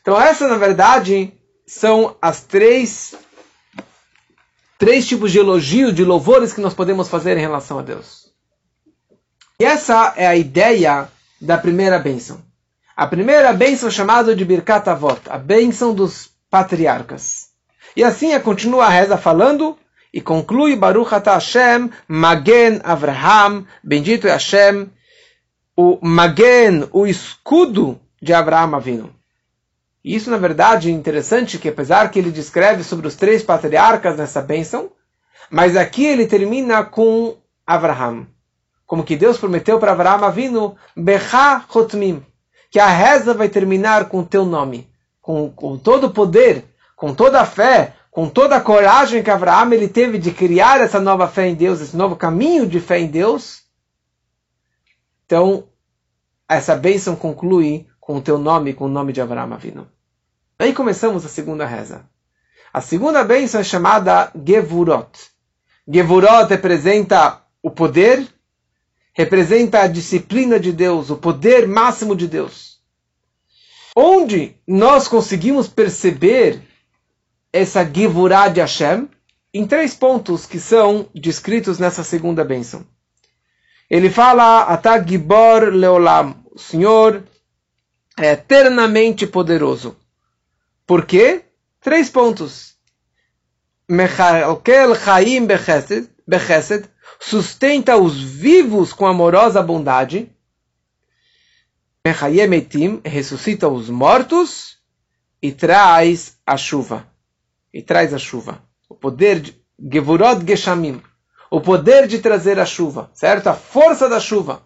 Então 0.00 0.20
essa 0.20 0.46
na 0.46 0.56
verdade 0.56 1.32
são 1.66 2.16
as 2.22 2.42
três 2.44 3.14
três 4.78 5.06
tipos 5.06 5.30
de 5.30 5.38
elogio, 5.38 5.92
de 5.92 6.04
louvores 6.04 6.52
que 6.52 6.60
nós 6.60 6.74
podemos 6.74 7.08
fazer 7.08 7.36
em 7.36 7.40
relação 7.40 7.78
a 7.78 7.82
Deus. 7.82 8.32
E 9.58 9.64
essa 9.64 10.12
é 10.16 10.26
a 10.26 10.36
ideia 10.36 11.08
da 11.40 11.56
primeira 11.56 11.98
bênção. 11.98 12.42
A 12.96 13.06
primeira 13.06 13.52
bênção 13.52 13.88
é 13.88 13.92
chamada 13.92 14.34
de 14.34 14.44
Birkat 14.44 14.88
Avot, 14.88 15.20
a 15.28 15.38
bênção 15.38 15.94
dos 15.94 16.30
patriarcas. 16.50 17.48
E 17.96 18.02
assim 18.04 18.38
continua 18.40 18.86
a 18.86 18.88
reza 18.88 19.16
falando 19.16 19.78
e 20.12 20.20
conclui 20.20 20.76
Baruch 20.76 21.14
Ata 21.14 21.34
Hashem, 21.34 21.90
Magen 22.06 22.80
Avraham, 22.84 23.66
bendito 23.82 24.28
é 24.28 24.32
Hashem, 24.32 24.90
o 25.76 25.98
Magen, 26.02 26.88
o 26.92 27.06
escudo 27.06 27.98
de 28.20 28.32
Abraham 28.34 28.76
Avinu. 28.76 29.14
E 30.04 30.14
isso, 30.14 30.30
na 30.30 30.36
verdade, 30.36 30.88
é 30.88 30.92
interessante, 30.92 31.58
que 31.58 31.68
apesar 31.68 32.10
que 32.10 32.18
ele 32.18 32.30
descreve 32.30 32.82
sobre 32.82 33.06
os 33.06 33.14
três 33.14 33.42
patriarcas 33.42 34.16
nessa 34.16 34.42
bênção, 34.42 34.90
mas 35.50 35.76
aqui 35.76 36.04
ele 36.04 36.26
termina 36.26 36.84
com 36.84 37.36
Abraham. 37.66 38.26
Como 38.86 39.04
que 39.04 39.16
Deus 39.16 39.38
prometeu 39.38 39.78
para 39.78 39.92
Abraham 39.92 40.26
Avinu, 40.26 40.76
Becha 40.94 41.64
Chotmim, 41.72 42.22
que 42.70 42.78
a 42.78 42.88
reza 42.88 43.32
vai 43.32 43.48
terminar 43.48 44.08
com 44.08 44.20
o 44.20 44.26
teu 44.26 44.44
nome, 44.44 44.90
com, 45.20 45.50
com 45.50 45.78
todo 45.78 46.08
o 46.08 46.10
poder, 46.10 46.64
com 46.96 47.14
toda 47.14 47.40
a 47.40 47.46
fé, 47.46 47.94
com 48.12 48.28
toda 48.28 48.56
a 48.56 48.60
coragem 48.60 49.22
que 49.22 49.30
Abraão 49.30 49.72
ele 49.72 49.88
teve 49.88 50.18
de 50.18 50.32
criar 50.32 50.82
essa 50.82 51.00
nova 51.00 51.26
fé 51.26 51.48
em 51.48 51.54
Deus, 51.54 51.80
esse 51.80 51.96
novo 51.96 52.14
caminho 52.14 52.66
de 52.66 52.78
fé 52.78 53.00
em 53.00 53.06
Deus, 53.06 53.62
então 55.24 55.66
essa 56.46 56.76
bênção 56.76 57.16
conclui 57.16 57.86
com 57.98 58.18
o 58.18 58.20
teu 58.20 58.36
nome, 58.36 58.74
com 58.74 58.84
o 58.84 58.88
nome 58.88 59.14
de 59.14 59.22
Abraão 59.22 59.54
Avino. 59.54 59.88
Aí 60.58 60.74
começamos 60.74 61.24
a 61.24 61.28
segunda 61.28 61.64
reza. 61.64 62.06
A 62.70 62.82
segunda 62.82 63.24
bênção 63.24 63.62
é 63.62 63.64
chamada 63.64 64.30
Gevurot. 64.46 65.30
Gevurot 65.88 66.50
representa 66.50 67.40
o 67.62 67.70
poder, 67.70 68.28
representa 69.14 69.80
a 69.80 69.88
disciplina 69.88 70.60
de 70.60 70.70
Deus, 70.70 71.08
o 71.08 71.16
poder 71.16 71.66
máximo 71.66 72.14
de 72.14 72.28
Deus. 72.28 72.78
Onde 73.96 74.54
nós 74.68 75.08
conseguimos 75.08 75.66
perceber 75.66 76.60
essa 77.52 77.84
Givurá 77.84 78.48
de 78.48 78.60
Hashem, 78.60 79.08
em 79.52 79.66
três 79.66 79.94
pontos 79.94 80.46
que 80.46 80.58
são 80.58 81.08
descritos 81.14 81.78
nessa 81.78 82.02
segunda 82.02 82.42
bênção. 82.42 82.86
Ele 83.90 84.08
fala, 84.08 84.62
Ata 84.62 85.04
Gibor 85.06 85.64
Leolam, 85.64 86.42
o 86.50 86.58
Senhor 86.58 87.22
é 88.16 88.32
eternamente 88.32 89.26
poderoso. 89.26 89.96
Por 90.86 91.04
quê? 91.04 91.44
Três 91.80 92.08
pontos. 92.08 92.74
Mechalkel 93.86 94.94
Chaim 94.94 95.46
Bechesed, 95.46 96.88
sustenta 97.20 97.96
os 97.98 98.18
vivos 98.18 98.92
com 98.94 99.06
amorosa 99.06 99.62
bondade. 99.62 100.30
Mechayemetim, 102.04 103.02
ressuscita 103.04 103.68
os 103.68 103.90
mortos 103.90 104.78
e 105.42 105.52
traz 105.52 106.38
a 106.46 106.56
chuva. 106.56 107.11
E 107.72 107.82
traz 107.82 108.12
a 108.12 108.18
chuva. 108.18 108.62
O 108.88 108.94
poder 108.94 109.40
de 109.40 109.62
Gevurot 109.90 110.46
Geshamim. 110.46 111.02
O 111.50 111.60
poder 111.60 112.06
de 112.06 112.18
trazer 112.18 112.58
a 112.58 112.66
chuva, 112.66 113.10
certo? 113.14 113.48
A 113.48 113.54
força 113.54 114.08
da 114.08 114.18
chuva. 114.18 114.62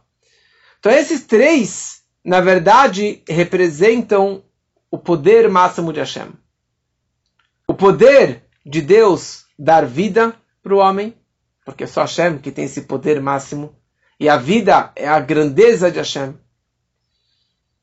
Então 0.79 0.93
esses 0.93 1.25
três, 1.25 2.03
na 2.25 2.41
verdade, 2.41 3.23
representam 3.29 4.45
o 4.91 4.99
poder 4.99 5.49
máximo 5.49 5.93
de 5.93 6.01
Hashem. 6.01 6.33
O 7.67 7.75
poder 7.75 8.45
de 8.65 8.81
Deus 8.81 9.47
dar 9.59 9.85
vida 9.85 10.35
para 10.63 10.75
o 10.75 10.79
homem, 10.79 11.15
porque 11.65 11.85
é 11.85 11.87
só 11.87 12.03
Hashem 12.03 12.39
que 12.39 12.53
tem 12.53 12.67
esse 12.67 12.83
poder 12.83 13.21
máximo, 13.21 13.77
e 14.19 14.29
a 14.29 14.37
vida 14.37 14.93
é 14.95 15.09
a 15.09 15.21
grandeza 15.21 15.91
de 15.91 15.99
Hashem. 15.99 16.35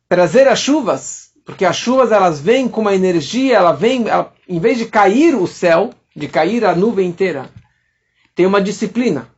Trazer 0.08 0.48
as 0.48 0.60
chuvas, 0.60 1.23
porque 1.46 1.66
as 1.66 1.76
chuvas 1.76 2.12
elas 2.12 2.40
vêm 2.40 2.68
com 2.68 2.82
uma 2.82 2.96
energia, 2.96 3.58
ela 3.58 3.74
vem, 3.74 4.08
ela, 4.08 4.34
em 4.48 4.60
vez 4.60 4.78
de 4.78 4.86
cair 4.86 5.36
o 5.36 5.48
céu, 5.48 5.92
de 6.16 6.28
cair 6.28 6.64
a 6.66 6.76
nuvem 6.76 7.08
inteira, 7.08 7.50
tem 8.36 8.46
uma 8.46 8.62
disciplina 8.62 9.30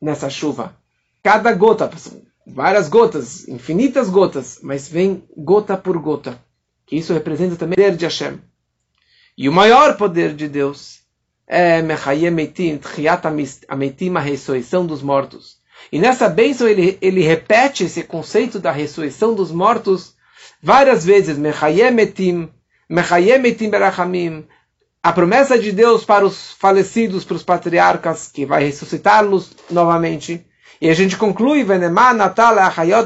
nessa 0.00 0.28
chuva. 0.28 0.76
Cada 1.22 1.52
gota, 1.52 1.90
várias 2.46 2.88
gotas, 2.88 3.48
infinitas 3.48 4.10
gotas, 4.10 4.58
mas 4.62 4.88
vem 4.88 5.22
gota 5.36 5.76
por 5.76 5.96
gota. 5.98 6.38
Que 6.86 6.96
isso 6.96 7.14
representa 7.14 7.56
também 7.56 7.74
o 7.74 7.82
poder 7.82 7.96
de 7.96 8.04
Hashem. 8.04 8.38
E 9.36 9.48
o 9.48 9.52
maior 9.52 9.96
poder 9.96 10.34
de 10.34 10.48
Deus 10.48 11.00
é 11.46 11.80
a 14.18 14.20
ressurreição 14.20 14.86
dos 14.86 15.02
mortos. 15.02 15.58
E 15.90 15.98
nessa 15.98 16.28
bênção 16.28 16.68
ele, 16.68 16.98
ele 17.00 17.22
repete 17.22 17.84
esse 17.84 18.02
conceito 18.02 18.58
da 18.58 18.70
ressurreição 18.70 19.34
dos 19.34 19.50
mortos 19.50 20.13
várias 20.64 21.04
vezes. 21.04 21.36
A 25.02 25.12
promessa 25.12 25.58
de 25.58 25.70
Deus 25.70 26.04
para 26.04 26.24
os 26.24 26.52
falecidos, 26.52 27.24
para 27.24 27.36
os 27.36 27.42
patriarcas, 27.42 28.30
que 28.32 28.46
vai 28.46 28.64
ressuscitá-los 28.64 29.50
novamente. 29.70 30.44
E 30.80 30.88
a 30.88 30.94
gente 30.94 31.18
conclui, 31.18 31.64
Natal 32.14 32.56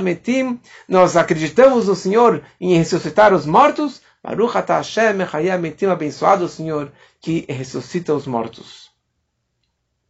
Metim, 0.00 0.60
nós 0.88 1.16
acreditamos 1.16 1.88
no 1.88 1.96
Senhor 1.96 2.42
em 2.60 2.76
ressuscitar 2.76 3.34
os 3.34 3.44
mortos. 3.44 4.00
Baruch 4.22 4.54
Hashem 4.54 5.14
Metim, 5.60 5.86
abençoado 5.86 6.44
o 6.44 6.48
Senhor 6.48 6.92
que 7.20 7.44
ressuscita 7.48 8.14
os 8.14 8.26
mortos. 8.26 8.90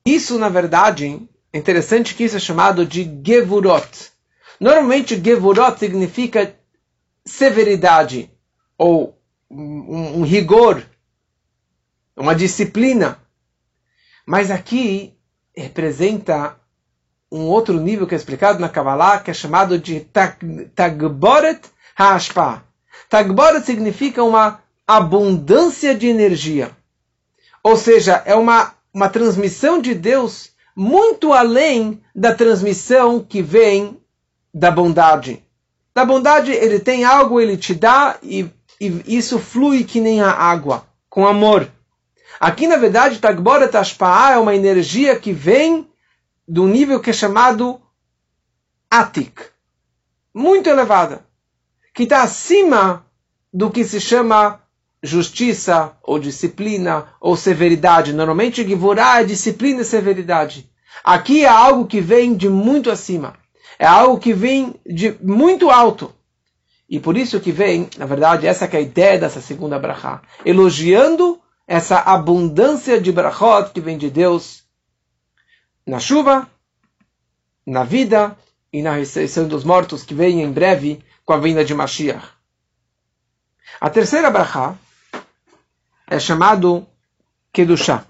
Isso, 0.05 0.39
na 0.39 0.51
verdade, 0.51 1.27
é 1.53 1.59
interessante 1.59 2.15
que 2.15 2.25
isso 2.25 2.37
é 2.37 2.41
chamado 2.41 2.85
de 2.85 3.11
Gevurot. 3.25 4.11
Normalmente, 4.61 5.21
Gevurot 5.23 5.79
significa 5.79 6.58
severidade, 7.29 8.31
ou 8.77 9.19
um, 9.51 10.21
um 10.21 10.23
rigor, 10.23 10.85
uma 12.17 12.35
disciplina. 12.35 13.19
Mas 14.27 14.51
aqui 14.51 15.15
representa 15.57 16.57
um 17.31 17.43
outro 17.43 17.79
nível 17.79 18.07
que 18.07 18.15
é 18.15 18.17
explicado 18.17 18.59
na 18.59 18.69
Kabbalah, 18.69 19.21
que 19.21 19.31
é 19.31 19.35
chamado 19.35 19.79
de 19.79 20.01
Tagboret 20.75 21.61
Hashpa. 21.95 22.65
Tagboret 23.09 23.65
significa 23.65 24.23
uma 24.25 24.61
abundância 24.87 25.95
de 25.95 26.07
energia. 26.07 26.71
Ou 27.63 27.77
seja, 27.77 28.23
é 28.25 28.35
uma, 28.35 28.75
uma 28.93 29.09
transmissão 29.09 29.81
de 29.81 29.95
Deus 29.95 30.51
muito 30.75 31.33
além 31.33 32.03
da 32.15 32.35
transmissão 32.35 33.21
que 33.21 33.43
vem 33.43 34.01
da 34.55 34.71
bondade. 34.71 35.43
Da 35.99 36.05
bondade, 36.05 36.53
ele 36.53 36.79
tem 36.79 37.03
algo, 37.03 37.41
ele 37.41 37.57
te 37.57 37.75
dá 37.75 38.19
e, 38.23 38.49
e 38.81 39.03
isso 39.05 39.37
flui 39.37 39.83
que 39.83 40.01
nem 40.01 40.21
a 40.21 40.31
água, 40.31 40.87
com 41.11 41.27
amor. 41.27 41.69
Aqui, 42.39 42.69
na 42.69 42.77
verdade, 42.77 43.19
Tagboret 43.19 43.77
Ashpa'ah 43.77 44.35
é 44.35 44.39
uma 44.39 44.55
energia 44.55 45.19
que 45.19 45.33
vem 45.33 45.91
do 46.47 46.69
nível 46.69 47.01
que 47.01 47.11
é 47.11 47.13
chamado 47.13 47.81
Atik, 48.89 49.43
muito 50.33 50.71
elevada, 50.71 51.27
que 51.93 52.05
está 52.05 52.23
acima 52.23 53.05
do 53.53 53.69
que 53.69 53.83
se 53.83 54.01
chama 54.01 54.61
justiça 55.03 55.97
ou 56.01 56.21
disciplina 56.21 57.09
ou 57.21 57.37
severidade. 57.37 58.13
Normalmente, 58.13 58.65
Givurá 58.65 59.21
é 59.21 59.25
disciplina 59.25 59.83
e 59.83 59.85
severidade. 59.85 60.71
Aqui 61.03 61.45
é 61.45 61.49
algo 61.49 61.89
que 61.89 62.01
vem 62.01 62.37
de 62.37 62.49
muito 62.49 62.89
acima. 62.89 63.35
É 63.79 63.87
algo 63.87 64.19
que 64.19 64.33
vem 64.33 64.75
de 64.85 65.17
muito 65.23 65.71
alto. 65.71 66.13
E 66.89 66.99
por 66.99 67.17
isso 67.17 67.39
que 67.39 67.53
vem, 67.53 67.89
na 67.99 68.07
verdade, 68.07 68.47
essa 68.47 68.65
é 68.65 68.77
a 68.77 68.81
ideia 68.81 69.19
dessa 69.19 69.41
segunda 69.41 69.79
brachá. 69.79 70.23
Elogiando 70.45 71.41
essa 71.67 71.99
abundância 71.99 73.01
de 73.01 73.13
brachot 73.13 73.73
que 73.73 73.81
vem 73.81 73.99
de 73.99 74.11
Deus 74.11 74.65
na 75.87 76.01
chuva, 76.01 76.49
na 77.67 77.85
vida 77.85 78.37
e 78.73 78.83
na 78.83 78.93
ressurreição 78.93 79.47
dos 79.47 79.65
mortos 79.65 80.03
que 80.03 80.15
vem 80.15 80.43
em 80.43 80.51
breve 80.51 81.03
com 81.25 81.35
a 81.35 81.39
vinda 81.39 81.65
de 81.65 81.75
Mashiach. 81.75 82.27
A 83.81 83.91
terceira 83.91 84.31
brachá 84.31 84.75
é 86.07 86.19
chamado 86.19 86.87
Kedushá. 87.53 88.07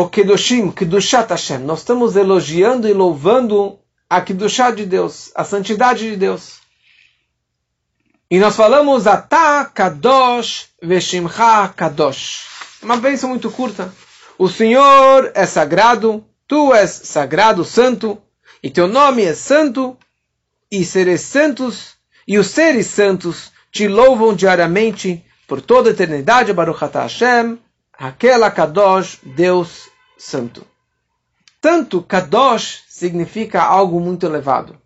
O 0.00 0.08
Kedushim, 0.08 0.70
Kedushat 0.70 1.28
Hashem. 1.28 1.58
Nós 1.58 1.80
estamos 1.80 2.16
elogiando 2.16 2.88
e 2.88 2.92
louvando 2.94 3.78
a 4.08 4.18
Kedushá 4.22 4.70
de 4.70 4.86
Deus, 4.86 5.30
a 5.34 5.44
santidade 5.44 6.08
de 6.08 6.16
Deus. 6.16 6.54
E 8.30 8.38
nós 8.38 8.56
falamos 8.56 9.06
Atá 9.06 9.62
Kadosh 9.66 10.68
Veshimcha 10.82 11.68
Kadosh. 11.76 12.46
Uma 12.82 12.96
bênção 12.96 13.28
muito 13.28 13.50
curta. 13.50 13.92
O 14.38 14.48
Senhor 14.48 15.32
é 15.34 15.44
sagrado, 15.44 16.24
tu 16.48 16.72
és 16.72 16.90
sagrado, 17.04 17.62
santo, 17.62 18.16
e 18.62 18.70
teu 18.70 18.88
nome 18.88 19.22
é 19.22 19.34
santo, 19.34 19.98
e 20.72 20.82
seres 20.82 21.20
santos, 21.20 21.96
e 22.26 22.38
os 22.38 22.46
seres 22.46 22.86
santos 22.86 23.52
te 23.70 23.86
louvam 23.86 24.34
diariamente 24.34 25.22
por 25.46 25.60
toda 25.60 25.90
a 25.90 25.92
eternidade, 25.92 26.54
Baruch 26.54 26.82
Atah 26.82 27.02
Hashem, 27.02 27.58
aquela 27.98 28.50
Kadosh, 28.50 29.18
Deus 29.22 29.89
Santo. 30.20 30.66
Tanto 31.62 32.02
Kadosh 32.02 32.84
significa 32.88 33.62
algo 33.62 33.98
muito 33.98 34.26
elevado, 34.26 34.78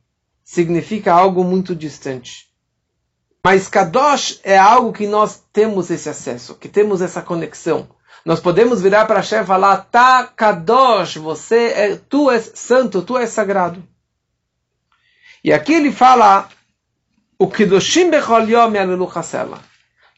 significa 0.44 1.12
algo 1.12 1.42
muito 1.42 1.74
distante. 1.74 2.48
Mas 3.42 3.66
Kadosh 3.66 4.38
é 4.44 4.56
algo 4.56 4.92
que 4.92 5.08
nós 5.08 5.42
temos 5.52 5.90
esse 5.90 6.08
acesso, 6.08 6.54
que 6.54 6.68
temos 6.68 7.02
essa 7.02 7.20
conexão. 7.20 7.88
Nós 8.24 8.38
podemos 8.38 8.80
virar 8.80 9.06
para 9.06 9.16
Hashem 9.16 9.40
e 9.40 9.44
falar, 9.46 9.88
tá 9.90 10.24
Kadosh, 10.24 11.16
você 11.16 11.72
é, 11.72 11.96
tu 11.96 12.30
és 12.30 12.52
santo, 12.54 13.02
tu 13.02 13.18
és 13.18 13.28
sagrado. 13.28 13.82
E 15.42 15.52
aqui 15.52 15.74
ele 15.74 15.90
fala, 15.90 16.48
o 17.36 17.48
Kedoshim 17.48 18.08
Bechol 18.08 18.48
Yom 18.48 18.72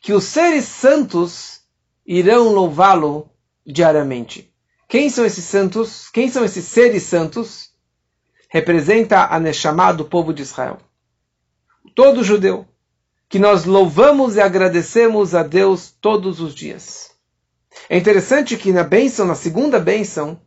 que 0.02 0.12
os 0.12 0.24
seres 0.24 0.66
santos 0.66 1.62
irão 2.06 2.52
louvá-lo 2.52 3.30
diariamente. 3.66 4.54
Quem 4.88 5.10
são 5.10 5.24
esses 5.24 5.44
santos? 5.44 6.08
Quem 6.10 6.30
são 6.30 6.44
esses 6.44 6.64
seres 6.64 7.02
santos? 7.02 7.70
Representa 8.48 9.26
a 9.26 9.40
Neshama 9.40 9.92
do 9.92 10.04
povo 10.04 10.32
de 10.32 10.42
Israel. 10.42 10.78
Todo 11.94 12.22
judeu. 12.22 12.66
Que 13.28 13.38
nós 13.38 13.64
louvamos 13.64 14.36
e 14.36 14.40
agradecemos 14.40 15.34
a 15.34 15.42
Deus 15.42 15.92
todos 16.00 16.40
os 16.40 16.54
dias. 16.54 17.10
É 17.88 17.96
interessante 17.96 18.56
que 18.56 18.72
na 18.72 18.84
bênção, 18.84 19.26
na 19.26 19.34
segunda 19.34 19.80
bênção, 19.80 20.40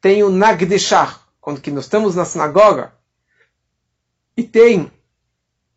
tem 0.00 0.22
o 0.22 0.30
Nagdeshach, 0.30 1.20
quando 1.40 1.60
que 1.60 1.70
nós 1.70 1.84
estamos 1.84 2.14
na 2.14 2.24
sinagoga, 2.24 2.92
e 4.36 4.42
tem 4.42 4.90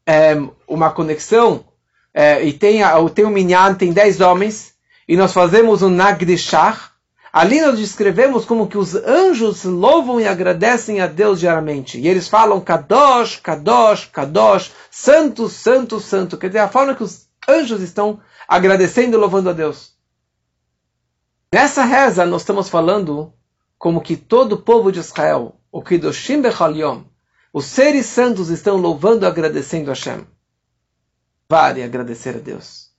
é, 0.05 0.35
uma 0.67 0.91
conexão 0.91 1.65
é, 2.13 2.43
e 2.43 2.51
tem, 2.51 2.79
tem 3.13 3.25
um 3.25 3.29
minyan, 3.29 3.75
tem 3.75 3.93
dez 3.93 4.19
homens, 4.19 4.73
e 5.07 5.15
nós 5.15 5.31
fazemos 5.31 5.83
um 5.83 5.89
Nagdishach, 5.89 6.91
ali 7.31 7.61
nós 7.61 7.77
descrevemos 7.77 8.45
como 8.45 8.67
que 8.67 8.77
os 8.77 8.95
anjos 8.95 9.63
louvam 9.63 10.19
e 10.19 10.27
agradecem 10.27 11.01
a 11.01 11.07
Deus 11.07 11.39
diariamente. 11.39 11.99
E 11.99 12.07
eles 12.07 12.27
falam 12.27 12.61
Kadosh, 12.61 13.37
Kadosh, 13.37 14.05
Kadosh, 14.05 14.71
Santo, 14.89 15.49
Santo, 15.49 15.99
Santo. 15.99 16.37
Quer 16.37 16.47
dizer, 16.47 16.59
a 16.59 16.69
forma 16.69 16.95
que 16.95 17.03
os 17.03 17.27
anjos 17.47 17.81
estão 17.81 18.19
agradecendo 18.47 19.15
e 19.15 19.19
louvando 19.19 19.49
a 19.49 19.53
Deus. 19.53 19.95
Nessa 21.53 21.83
reza 21.83 22.25
nós 22.25 22.41
estamos 22.41 22.69
falando 22.69 23.33
como 23.77 24.01
que 24.01 24.17
todo 24.17 24.53
o 24.53 24.61
povo 24.61 24.91
de 24.91 24.99
Israel, 24.99 25.55
o 25.71 25.81
Kiddushim 25.81 26.41
Bechal 26.41 26.75
Yom, 26.75 27.03
os 27.53 27.65
seres 27.65 28.05
santos 28.05 28.49
estão 28.49 28.77
louvando 28.77 29.25
e 29.25 29.27
agradecendo 29.27 29.89
a 29.89 29.93
Hashem. 29.93 30.25
Vale 31.49 31.83
agradecer 31.83 32.35
a 32.35 32.39
Deus. 32.39 32.91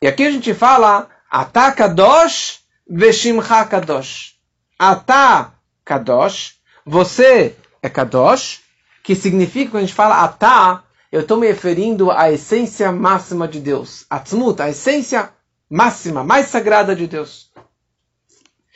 E 0.00 0.06
aqui 0.06 0.24
a 0.24 0.30
gente 0.30 0.54
fala 0.54 1.08
Atá 1.30 1.72
Kadosh 1.72 2.63
Veshimcha 2.88 3.64
Kadosh. 3.64 4.34
Atá 4.78 5.54
Kadosh, 5.84 6.56
você 6.84 7.56
é 7.82 7.88
Kadosh, 7.88 8.60
que 9.02 9.14
significa, 9.14 9.72
quando 9.72 9.84
a 9.84 9.86
gente 9.86 9.94
fala 9.94 10.22
Atá, 10.22 10.84
eu 11.10 11.20
estou 11.20 11.36
me 11.38 11.46
referindo 11.46 12.10
à 12.10 12.30
essência 12.30 12.90
máxima 12.90 13.46
de 13.46 13.60
Deus. 13.60 14.04
Atzmut, 14.10 14.60
a 14.60 14.68
essência 14.68 15.30
máxima, 15.70 16.24
mais 16.24 16.48
sagrada 16.48 16.94
de 16.94 17.06
Deus. 17.06 17.50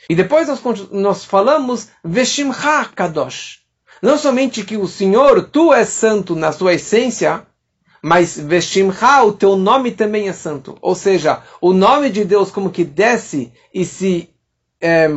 E 0.09 0.15
depois 0.15 0.47
nós, 0.47 0.61
nós 0.91 1.25
falamos 1.25 1.89
Veshimcha 2.03 2.85
Kadosh. 2.85 3.59
Não 4.01 4.17
somente 4.17 4.63
que 4.63 4.77
o 4.77 4.87
Senhor, 4.87 5.49
tu 5.49 5.73
és 5.73 5.89
santo 5.89 6.35
na 6.35 6.51
sua 6.51 6.73
essência, 6.73 7.45
mas 8.01 8.39
Veshimcha, 8.39 9.23
o 9.23 9.33
teu 9.33 9.55
nome 9.55 9.91
também 9.91 10.29
é 10.29 10.33
santo. 10.33 10.77
Ou 10.81 10.95
seja, 10.95 11.41
o 11.59 11.73
nome 11.73 12.09
de 12.09 12.23
Deus 12.23 12.51
como 12.51 12.71
que 12.71 12.83
desce 12.83 13.51
e 13.73 13.85
se, 13.85 14.29
é, 14.79 15.07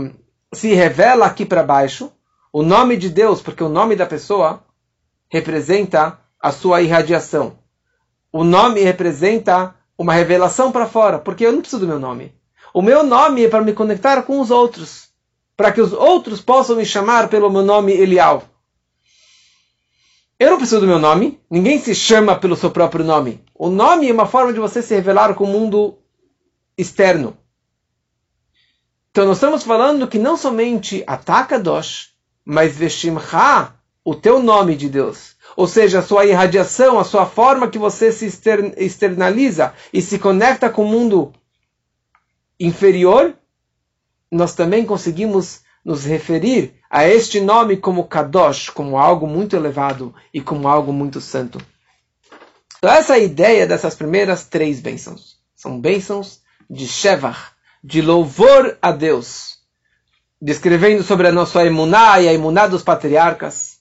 se 0.53 0.75
revela 0.75 1.27
aqui 1.27 1.45
para 1.45 1.63
baixo. 1.63 2.11
O 2.53 2.63
nome 2.63 2.97
de 2.97 3.09
Deus, 3.09 3.41
porque 3.41 3.63
o 3.63 3.69
nome 3.69 3.97
da 3.97 4.05
pessoa 4.05 4.63
representa 5.29 6.19
a 6.41 6.51
sua 6.51 6.83
irradiação. 6.83 7.59
O 8.33 8.45
nome 8.45 8.81
representa 8.81 9.75
uma 9.97 10.13
revelação 10.13 10.73
para 10.73 10.87
fora, 10.87 11.19
porque 11.19 11.47
eu 11.47 11.53
não 11.53 11.61
preciso 11.61 11.81
do 11.81 11.89
meu 11.89 11.99
nome. 11.99 12.35
O 12.75 12.83
meu 12.83 13.03
nome 13.03 13.45
é 13.45 13.49
para 13.49 13.63
me 13.63 13.73
conectar 13.73 14.23
com 14.23 14.41
os 14.41 14.51
outros, 14.51 15.09
para 15.57 15.71
que 15.71 15.81
os 15.81 15.93
outros 15.93 16.41
possam 16.41 16.77
me 16.77 16.85
chamar 16.85 17.29
pelo 17.29 17.51
meu 17.51 17.63
nome 17.63 17.93
Elial. 17.93 18.43
Eu 20.43 20.51
não 20.51 20.59
preciso 20.59 20.81
do 20.81 20.89
meu 20.89 20.99
nome, 20.99 21.41
ninguém 21.49 21.79
se 21.79 21.95
chama 21.95 22.35
pelo 22.35 22.57
seu 22.57 22.69
próprio 22.69 23.05
nome. 23.05 23.41
O 23.55 23.71
nome 23.71 24.09
é 24.09 24.13
uma 24.13 24.27
forma 24.27 24.53
de 24.53 24.59
você 24.59 24.83
se 24.83 24.93
revelar 24.93 25.33
com 25.37 25.45
o 25.45 25.47
mundo 25.47 25.97
externo. 26.77 27.39
Então 29.13 29.25
nós 29.25 29.37
estamos 29.37 29.63
falando 29.63 30.09
que 30.09 30.19
não 30.19 30.37
somente 30.37 31.05
ataca 31.07 31.61
Dosh, 31.61 32.15
mas 32.45 32.77
Veshimcha, 32.77 33.73
o 34.05 34.17
teu 34.17 34.43
nome 34.43 34.75
de 34.75 34.89
Deus. 34.89 35.37
Ou 35.55 35.69
seja, 35.69 36.01
a 36.01 36.03
sua 36.03 36.27
irradiação, 36.27 36.99
a 36.99 37.05
sua 37.05 37.25
forma 37.25 37.69
que 37.69 37.79
você 37.79 38.11
se 38.11 38.27
externaliza 38.77 39.73
e 39.93 40.03
se 40.03 40.19
conecta 40.19 40.69
com 40.69 40.83
o 40.83 40.89
mundo 40.89 41.33
inferior, 42.59 43.33
nós 44.29 44.57
também 44.57 44.85
conseguimos 44.85 45.61
nos 45.85 46.05
referir 46.05 46.75
a 46.89 47.07
este 47.09 47.41
nome 47.41 47.77
como 47.77 48.05
Kadosh, 48.05 48.69
como 48.71 48.99
algo 48.99 49.27
muito 49.27 49.57
elevado 49.57 50.15
e 50.33 50.41
como 50.41 50.69
algo 50.69 50.93
muito 50.93 51.21
santo. 51.21 51.59
Então 52.79 52.91
essa 52.91 53.15
é 53.15 53.17
a 53.17 53.23
ideia 53.23 53.67
dessas 53.67 53.95
primeiras 53.95 54.45
três 54.45 54.81
bênçãos. 54.81 55.39
São 55.55 55.81
bênçãos 55.81 56.41
de 56.69 56.87
Shevach, 56.87 57.53
de 57.83 58.03
louvor 58.03 58.77
a 58.81 58.93
Deus, 58.93 59.59
descrevendo 60.41 61.03
sobre 61.03 61.29
a 61.29 61.33
nossa 61.33 61.65
emuná 61.65 62.21
e 62.21 62.29
a 62.29 62.33
emuná 62.33 62.67
dos 62.67 62.83
patriarcas, 62.83 63.79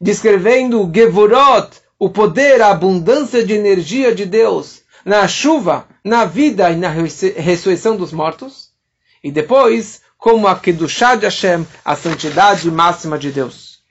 descrevendo 0.00 0.90
Gevurot, 0.94 1.70
o 1.98 2.10
poder, 2.10 2.60
a 2.62 2.70
abundância 2.70 3.44
de 3.44 3.52
energia 3.54 4.14
de 4.14 4.26
Deus, 4.26 4.82
na 5.04 5.26
chuva, 5.26 5.88
na 6.04 6.24
vida 6.24 6.70
e 6.70 6.76
na 6.76 6.88
ressurreição 6.88 7.96
dos 7.96 8.12
mortos. 8.12 8.70
E 9.22 9.30
depois, 9.30 10.02
como 10.24 10.48
a 10.48 10.58
Kedushá 10.58 11.16
de 11.16 11.26
Hashem, 11.26 11.66
a 11.84 11.94
santidade 11.94 12.70
máxima 12.70 13.18
de 13.18 13.30
Deus. 13.30 13.82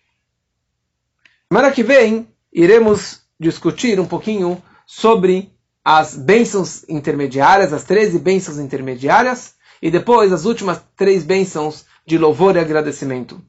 Semana 1.47 1.69
que 1.69 1.83
vem, 1.83 2.27
iremos 2.51 3.21
discutir 3.39 3.99
um 3.99 4.07
pouquinho 4.07 4.59
sobre 4.87 5.53
as 5.85 6.15
bênçãos 6.15 6.89
intermediárias, 6.89 7.71
as 7.71 7.83
13 7.83 8.17
bênçãos 8.17 8.57
intermediárias, 8.57 9.53
e 9.79 9.91
depois 9.91 10.33
as 10.33 10.45
últimas 10.45 10.81
três 10.95 11.23
bênçãos 11.23 11.85
de 12.03 12.17
louvor 12.17 12.55
e 12.55 12.59
agradecimento. 12.59 13.39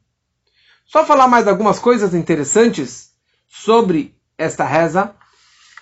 Só 0.84 1.06
falar 1.06 1.26
mais 1.26 1.48
algumas 1.48 1.78
coisas 1.78 2.12
interessantes 2.12 3.12
sobre 3.48 4.14
esta 4.36 4.62
reza. 4.62 5.14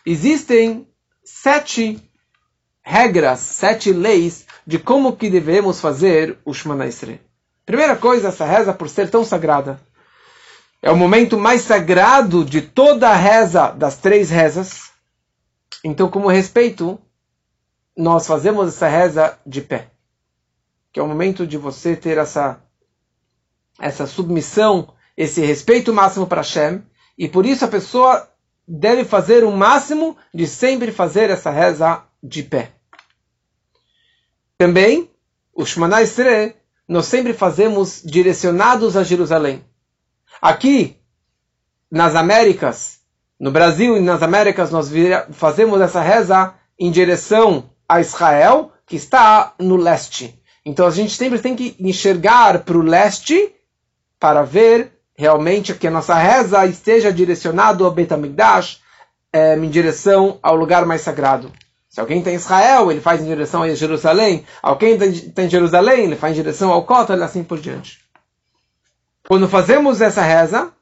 Existem 0.07 0.87
sete 1.25 2.01
regras, 2.81 3.41
sete 3.41 3.91
leis 3.93 4.47
de 4.67 4.79
como 4.79 5.17
que 5.17 5.31
devemos 5.31 5.81
fazer 5.81 6.39
o 6.45 6.55
Shemana 6.55 6.87
Esrei. 6.87 7.21
Primeira 7.65 7.97
coisa, 7.97 8.29
essa 8.29 8.45
reza, 8.45 8.73
por 8.73 8.89
ser 8.89 9.11
tão 9.11 9.25
sagrada, 9.25 9.81
é 10.81 10.91
o 10.91 10.97
momento 10.97 11.39
mais 11.39 11.63
sagrado 11.63 12.45
de 12.45 12.61
toda 12.61 13.09
a 13.09 13.15
reza, 13.15 13.71
das 13.71 13.97
três 13.97 14.31
rezas. 14.31 14.91
Então, 15.85 16.09
como 16.09 16.29
respeito, 16.29 16.99
nós 17.97 18.27
fazemos 18.27 18.69
essa 18.69 18.89
reza 18.89 19.39
de 19.47 19.61
pé. 19.61 19.91
Que 20.93 20.99
é 20.99 21.03
o 21.03 21.09
momento 21.09 21.47
de 21.47 21.57
você 21.57 21.95
ter 21.95 22.19
essa, 22.19 22.61
essa 23.81 24.07
submissão, 24.07 24.93
esse 25.17 25.41
respeito 25.41 25.93
máximo 25.93 26.27
para 26.27 26.41
Hashem. 26.41 26.83
E 27.17 27.29
por 27.29 27.47
isso 27.47 27.65
a 27.65 27.69
pessoa 27.69 28.29
deve 28.67 29.05
fazer 29.05 29.45
o 29.45 29.53
máximo 29.53 30.17
de 30.35 30.47
sempre 30.47 30.91
fazer 30.91 31.31
essa 31.31 31.51
reza 31.51 32.03
de 32.23 32.43
pé. 32.43 32.73
Também, 34.63 35.11
o 35.53 35.67
Shemana 35.67 36.03
Esre, 36.03 36.55
nós 36.87 37.07
sempre 37.07 37.33
fazemos 37.33 38.01
direcionados 38.05 38.97
a 38.97 39.03
Jerusalém. 39.03 39.65
Aqui, 40.41 40.97
nas 41.91 42.15
Américas, 42.15 43.01
no 43.41 43.51
Brasil 43.51 43.97
e 43.97 44.01
nas 44.01 44.23
Américas, 44.23 44.71
nós 44.71 44.89
fazemos 45.33 45.81
essa 45.81 46.01
reza 46.01 46.55
em 46.79 46.93
direção 46.93 47.71
a 47.89 48.01
Israel, 48.01 48.71
que 48.87 48.95
está 48.95 49.53
no 49.59 49.75
leste. 49.75 50.41
Então 50.65 50.87
a 50.87 50.93
gente 50.93 51.17
sempre 51.17 51.41
tem 51.41 51.57
que 51.57 51.75
enxergar 51.81 52.61
para 52.61 52.79
o 52.79 52.83
leste 52.83 53.53
para 54.17 54.45
ver 54.45 54.93
realmente 55.17 55.75
que 55.75 55.89
a 55.89 55.91
nossa 55.91 56.15
reza 56.15 56.65
esteja 56.67 57.13
direcionada 57.13 57.83
ao 57.83 57.91
Bet 57.91 58.15
HaMikdash, 58.15 58.81
é, 59.33 59.57
em 59.57 59.69
direção 59.69 60.39
ao 60.41 60.55
lugar 60.55 60.87
mais 60.87 61.01
sagrado. 61.01 61.51
Se 61.93 62.01
alguém 62.01 62.23
tem 62.23 62.37
Israel, 62.37 62.91
ele 62.91 63.03
faz 63.03 63.21
em 63.21 63.27
direção 63.27 63.63
a 63.63 63.75
Jerusalém. 63.75 64.47
Alguém 64.63 64.97
tem 64.99 65.51
Jerusalém, 65.51 66.05
ele 66.05 66.17
faz 66.17 66.33
em 66.33 66.41
direção 66.41 66.73
ao 66.73 66.85
Kotel, 66.85 67.19
e 67.19 67.23
assim 67.23 67.45
por 67.45 67.61
diante. 67.61 68.01
Quando 69.29 69.47
fazemos 69.47 70.01
essa 70.01 70.23
reza, 70.23 70.73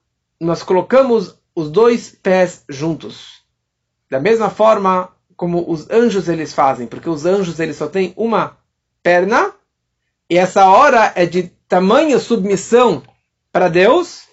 nós 0.40 0.62
colocamos 0.62 1.36
os 1.52 1.68
dois 1.68 2.16
pés 2.22 2.62
juntos. 2.68 3.42
Da 4.08 4.20
mesma 4.20 4.50
forma 4.50 5.08
como 5.36 5.68
os 5.68 5.90
anjos 5.90 6.28
eles 6.28 6.54
fazem, 6.54 6.86
porque 6.86 7.10
os 7.10 7.26
anjos 7.26 7.58
eles 7.58 7.74
só 7.74 7.88
têm 7.88 8.14
uma 8.16 8.56
perna, 9.02 9.52
e 10.30 10.38
essa 10.38 10.66
hora 10.66 11.12
é 11.16 11.26
de 11.26 11.50
tamanha 11.66 12.20
submissão 12.20 13.02
para 13.50 13.66
Deus, 13.66 14.28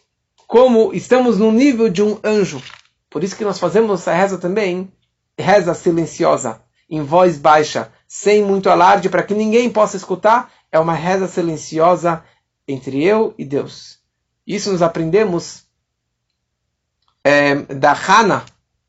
como 0.45 0.93
estamos 0.93 1.39
no 1.39 1.51
nível 1.51 1.89
de 1.89 2.03
um 2.03 2.19
anjo. 2.23 2.61
Por 3.09 3.23
isso 3.23 3.35
que 3.35 3.43
nós 3.43 3.57
fazemos 3.57 3.99
essa 3.99 4.13
reza 4.13 4.37
também, 4.37 4.91
reza 5.39 5.73
silenciosa 5.73 6.66
em 6.89 7.01
voz 7.01 7.37
baixa, 7.37 7.91
sem 8.07 8.43
muito 8.43 8.69
alarde, 8.69 9.09
para 9.09 9.23
que 9.23 9.33
ninguém 9.33 9.69
possa 9.69 9.97
escutar, 9.97 10.51
é 10.71 10.79
uma 10.79 10.93
reza 10.93 11.27
silenciosa 11.27 12.23
entre 12.67 13.03
eu 13.03 13.33
e 13.37 13.45
Deus. 13.45 13.99
Isso 14.45 14.71
nos 14.71 14.81
aprendemos 14.81 15.65
é, 17.23 17.55
da 17.55 17.91
Hannah, 17.91 18.45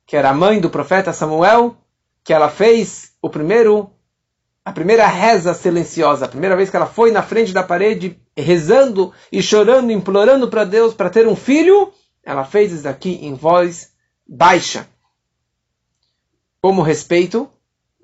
que 0.06 0.16
era 0.16 0.30
a 0.30 0.34
mãe 0.34 0.60
do 0.60 0.70
profeta 0.70 1.12
Samuel, 1.12 1.76
que 2.22 2.32
ela 2.32 2.48
fez 2.48 3.12
o 3.20 3.28
primeiro, 3.28 3.90
a 4.64 4.72
primeira 4.72 5.06
reza 5.06 5.52
silenciosa, 5.54 6.24
a 6.24 6.28
primeira 6.28 6.56
vez 6.56 6.70
que 6.70 6.76
ela 6.76 6.86
foi 6.86 7.10
na 7.10 7.22
frente 7.22 7.52
da 7.52 7.62
parede 7.62 8.20
rezando 8.36 9.12
e 9.32 9.42
chorando, 9.42 9.90
implorando 9.90 10.48
para 10.48 10.64
Deus 10.64 10.94
para 10.94 11.10
ter 11.10 11.26
um 11.26 11.34
filho, 11.34 11.92
ela 12.22 12.44
fez 12.44 12.72
isso 12.72 12.88
aqui 12.88 13.18
em 13.22 13.34
voz 13.34 13.92
baixa. 14.26 14.88
Como 16.60 16.82
respeito 16.82 17.50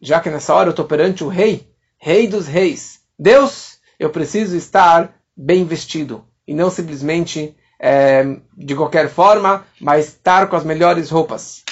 já 0.05 0.21
que 0.21 0.29
nessa 0.29 0.55
hora 0.55 0.69
eu 0.69 0.73
estou 0.73 0.85
perante 0.85 1.25
o 1.25 1.29
rei, 1.29 1.67
rei 1.97 2.29
dos 2.29 2.47
reis. 2.47 3.01
Deus, 3.19 3.79
eu 3.99 4.11
preciso 4.11 4.55
estar 4.55 5.15
bem 5.35 5.65
vestido 5.65 6.23
e 6.47 6.53
não 6.53 6.69
simplesmente 6.69 7.57
é, 7.81 8.23
de 8.55 8.77
qualquer 8.77 9.09
forma, 9.09 9.67
mas 9.81 10.09
estar 10.09 10.47
com 10.49 10.57
as 10.57 10.65
melhores 10.65 11.09
roupas. 11.09 11.65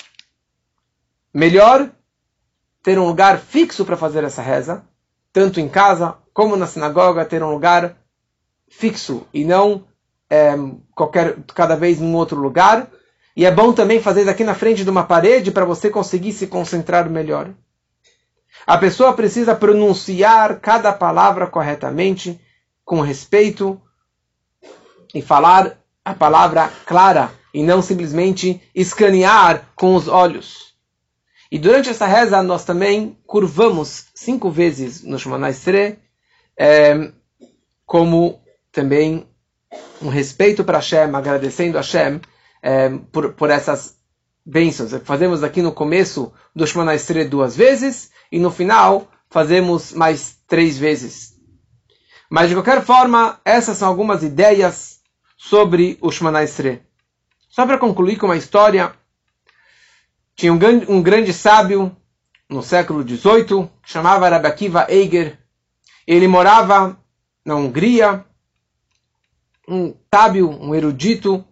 Melhor 1.33 1.91
ter 2.83 2.99
um 2.99 3.07
lugar 3.07 3.39
fixo 3.39 3.85
para 3.85 3.99
fazer 3.99 4.25
essa 4.25 4.41
reza, 4.41 4.83
tanto 5.31 5.61
em 5.61 5.69
casa 5.69 6.17
como 6.33 6.57
na 6.57 6.67
sinagoga, 6.67 7.27
ter 7.27 7.43
um 7.43 7.51
lugar 7.51 7.99
fixo 8.67 9.27
e 9.33 9.45
não 9.45 9.85
é, 10.31 10.55
qualquer 10.95 11.37
cada 11.55 11.77
vez 11.77 12.01
em 12.01 12.15
outro 12.15 12.41
lugar. 12.41 12.91
E 13.37 13.45
é 13.45 13.51
bom 13.51 13.75
também 13.75 14.01
fazer 14.01 14.27
aqui 14.27 14.43
na 14.43 14.55
frente 14.55 14.85
de 14.85 14.91
uma 14.91 15.05
parede 15.05 15.51
para 15.51 15.67
você 15.67 15.91
conseguir 15.91 16.33
se 16.33 16.47
concentrar 16.47 17.11
melhor. 17.11 17.51
A 18.67 18.79
pessoa 18.79 19.13
precisa 19.13 19.55
pronunciar 19.55 20.61
cada 20.61 20.93
palavra 20.93 21.47
corretamente, 21.47 22.41
com 22.85 23.01
respeito, 23.01 23.81
e 25.15 25.21
falar 25.21 25.79
a 26.05 26.15
palavra 26.15 26.71
clara, 26.87 27.31
e 27.53 27.63
não 27.63 27.83
simplesmente 27.83 28.63
escanear 28.75 29.69
com 29.75 29.95
os 29.95 30.09
olhos. 30.09 30.73
E 31.51 31.59
durante 31.59 31.91
essa 31.91 32.07
reza 32.07 32.43
nós 32.43 32.65
também 32.65 33.19
curvamos 33.27 34.07
cinco 34.15 34.51
vezes 34.51 35.03
no 35.03 35.19
Shemana 35.19 35.51
Estre, 35.51 35.99
é, 36.59 37.13
como 37.85 38.41
também 38.71 39.27
um 40.01 40.09
respeito 40.09 40.65
para 40.65 40.79
Hashem, 40.79 41.15
agradecendo 41.15 41.77
a 41.77 41.83
Hashem 41.83 42.21
é, 42.63 42.89
por, 43.11 43.35
por 43.35 43.51
essas 43.51 43.97
bênçãos. 44.47 44.93
Fazemos 45.05 45.45
aqui 45.45 45.61
no 45.61 45.73
começo 45.73 46.33
do 46.57 46.67
Shemana 46.67 46.95
Estre 46.95 47.25
duas 47.27 47.55
vezes 47.55 48.11
e 48.33 48.39
no 48.39 48.51
final 48.51 49.09
fazemos 49.29 49.93
mais 49.93 50.39
três 50.49 50.79
vezes. 50.79 51.35
Mas 52.31 52.49
de 52.49 52.55
qualquer 52.55 52.83
forma, 52.83 53.39
essas 53.45 53.77
são 53.77 53.87
algumas 53.87 54.23
ideias 54.23 55.01
sobre 55.37 55.99
o 56.01 56.11
Shemana 56.11 56.43
Estre. 56.43 56.83
Só 57.51 57.67
para 57.67 57.77
concluir 57.77 58.17
com 58.17 58.25
uma 58.25 58.37
história, 58.37 58.95
tinha 60.35 60.51
um, 60.51 60.59
um 60.89 61.03
grande 61.03 61.33
sábio 61.35 61.95
no 62.49 62.63
século 62.63 63.07
XVIII, 63.07 63.69
chamava 63.85 64.29
Rabbi 64.29 64.49
Akiva 64.49 64.87
Eiger. 64.89 65.39
Ele 66.07 66.27
morava 66.27 66.99
na 67.45 67.55
Hungria, 67.55 68.25
um 69.69 69.95
sábio, 70.13 70.49
um 70.49 70.75
erudito, 70.75 71.45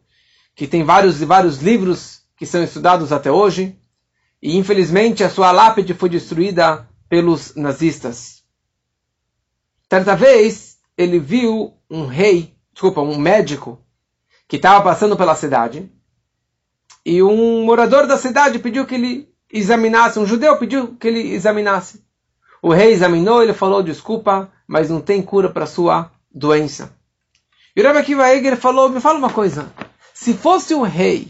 que 0.55 0.67
tem 0.67 0.83
vários 0.83 1.21
e 1.21 1.27
vários 1.27 1.59
livros 1.59 2.23
que 2.37 2.47
são 2.47 2.63
estudados 2.63 3.13
até 3.13 3.31
hoje, 3.31 3.79
e 4.43 4.57
infelizmente 4.57 5.23
a 5.23 5.31
sua 5.31 5.53
lápide 5.53 5.95
foi 5.95 6.09
destruída 6.09 6.89
pelos 7.09 7.55
nazistas. 7.55 8.43
Certa 9.89 10.15
vez, 10.15 10.79
ele 10.97 11.19
viu 11.19 11.75
um 11.91 12.07
rei, 12.07 12.55
desculpa, 12.73 13.01
um 13.01 13.19
médico, 13.19 13.85
que 14.47 14.57
estava 14.57 14.83
passando 14.83 15.17
pela 15.17 15.35
cidade, 15.35 15.91
e 17.05 17.23
um 17.23 17.65
morador 17.65 18.07
da 18.07 18.17
cidade 18.17 18.59
pediu 18.59 18.87
que 18.87 18.95
ele 18.95 19.29
examinasse, 19.53 20.19
um 20.19 20.27
judeu 20.27 20.57
pediu 20.59 20.97
que 20.97 21.09
ele 21.09 21.33
examinasse. 21.33 22.05
O 22.63 22.73
rei 22.73 22.93
examinou, 22.93 23.43
ele 23.43 23.55
falou, 23.55 23.83
desculpa, 23.83 24.53
mas 24.67 24.91
não 24.91 25.01
tem 25.01 25.23
cura 25.23 25.49
para 25.49 25.67
sua 25.67 26.13
doença. 26.33 26.95
E 27.75 27.81
o 27.81 27.85
Rebbe 27.85 27.99
Akiva 27.99 28.33
Eger 28.33 28.57
falou, 28.57 28.89
me 28.89 29.01
fala 29.01 29.19
uma 29.19 29.33
coisa, 29.33 29.73
se 30.15 30.35
fosse 30.35 30.75
o 30.75 30.83
rei 30.83 31.29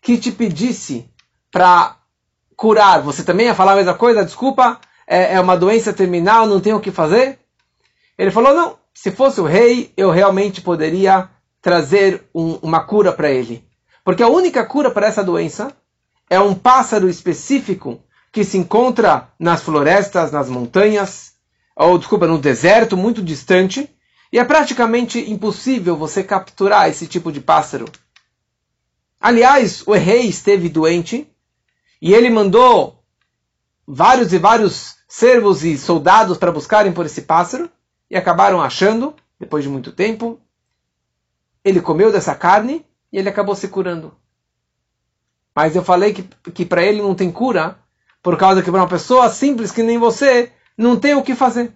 que 0.00 0.16
te 0.16 0.30
pedisse 0.30 1.10
para 1.50 1.97
curar, 2.58 3.00
você 3.00 3.22
também 3.22 3.46
ia 3.46 3.54
falar 3.54 3.74
a 3.74 3.76
mesma 3.76 3.94
coisa? 3.94 4.24
Desculpa, 4.24 4.80
é, 5.06 5.34
é 5.34 5.40
uma 5.40 5.56
doença 5.56 5.92
terminal, 5.92 6.44
não 6.44 6.58
tem 6.60 6.74
o 6.74 6.80
que 6.80 6.90
fazer? 6.90 7.38
Ele 8.18 8.32
falou, 8.32 8.52
não, 8.52 8.76
se 8.92 9.12
fosse 9.12 9.40
o 9.40 9.44
rei, 9.44 9.92
eu 9.96 10.10
realmente 10.10 10.60
poderia 10.60 11.30
trazer 11.62 12.24
um, 12.34 12.54
uma 12.54 12.80
cura 12.80 13.12
para 13.12 13.30
ele. 13.30 13.64
Porque 14.04 14.24
a 14.24 14.28
única 14.28 14.66
cura 14.66 14.90
para 14.90 15.06
essa 15.06 15.22
doença 15.22 15.72
é 16.28 16.40
um 16.40 16.52
pássaro 16.52 17.08
específico 17.08 18.02
que 18.32 18.42
se 18.42 18.58
encontra 18.58 19.28
nas 19.38 19.62
florestas, 19.62 20.32
nas 20.32 20.48
montanhas, 20.48 21.34
ou 21.76 21.96
desculpa, 21.96 22.26
no 22.26 22.38
deserto 22.38 22.96
muito 22.96 23.22
distante, 23.22 23.88
e 24.32 24.38
é 24.38 24.44
praticamente 24.44 25.30
impossível 25.30 25.96
você 25.96 26.24
capturar 26.24 26.88
esse 26.88 27.06
tipo 27.06 27.30
de 27.30 27.40
pássaro. 27.40 27.84
Aliás, 29.20 29.86
o 29.86 29.92
rei 29.92 30.22
esteve 30.22 30.68
doente 30.68 31.30
e 32.00 32.14
ele 32.14 32.30
mandou 32.30 33.02
vários 33.86 34.32
e 34.32 34.38
vários 34.38 34.96
servos 35.08 35.64
e 35.64 35.76
soldados 35.78 36.36
para 36.38 36.52
buscarem 36.52 36.92
por 36.92 37.06
esse 37.06 37.22
pássaro 37.22 37.70
e 38.10 38.16
acabaram 38.16 38.60
achando, 38.60 39.14
depois 39.38 39.64
de 39.64 39.70
muito 39.70 39.92
tempo. 39.92 40.40
Ele 41.64 41.80
comeu 41.80 42.12
dessa 42.12 42.34
carne 42.34 42.84
e 43.12 43.18
ele 43.18 43.28
acabou 43.28 43.54
se 43.54 43.68
curando. 43.68 44.14
Mas 45.54 45.74
eu 45.74 45.82
falei 45.82 46.12
que, 46.12 46.22
que 46.52 46.64
para 46.64 46.82
ele 46.82 47.02
não 47.02 47.14
tem 47.14 47.32
cura, 47.32 47.78
por 48.22 48.36
causa 48.36 48.62
que 48.62 48.70
para 48.70 48.80
uma 48.80 48.88
pessoa 48.88 49.28
simples 49.28 49.72
que 49.72 49.82
nem 49.82 49.98
você, 49.98 50.52
não 50.76 50.98
tem 50.98 51.14
o 51.14 51.22
que 51.22 51.34
fazer. 51.34 51.72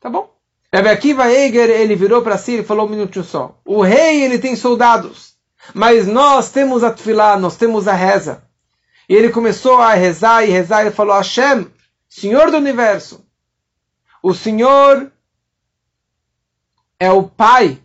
Tá 0.00 0.08
bom? 0.08 0.34
Rebbe 0.72 0.88
Akiva 0.88 1.30
Eger, 1.30 1.68
ele 1.68 1.96
virou 1.96 2.22
para 2.22 2.38
si 2.38 2.60
e 2.60 2.64
falou 2.64 2.86
um 2.86 2.90
minutinho 2.90 3.24
só. 3.24 3.60
O 3.64 3.82
rei, 3.82 4.22
ele 4.22 4.38
tem 4.38 4.54
soldados. 4.54 5.34
Mas 5.74 6.06
nós 6.06 6.50
temos 6.50 6.84
a 6.84 6.92
tefilá, 6.92 7.36
nós 7.36 7.56
temos 7.56 7.88
a 7.88 7.92
reza. 7.92 8.44
E 9.10 9.14
ele 9.16 9.30
começou 9.30 9.78
a 9.78 9.92
rezar 9.94 10.44
e 10.44 10.50
rezar. 10.50 10.82
Ele 10.82 10.92
falou, 10.92 11.16
Hashem, 11.16 11.66
Senhor 12.08 12.48
do 12.52 12.58
Universo, 12.58 13.26
o 14.22 14.32
Senhor 14.32 15.10
é 16.96 17.10
o 17.10 17.24
Pai 17.24 17.82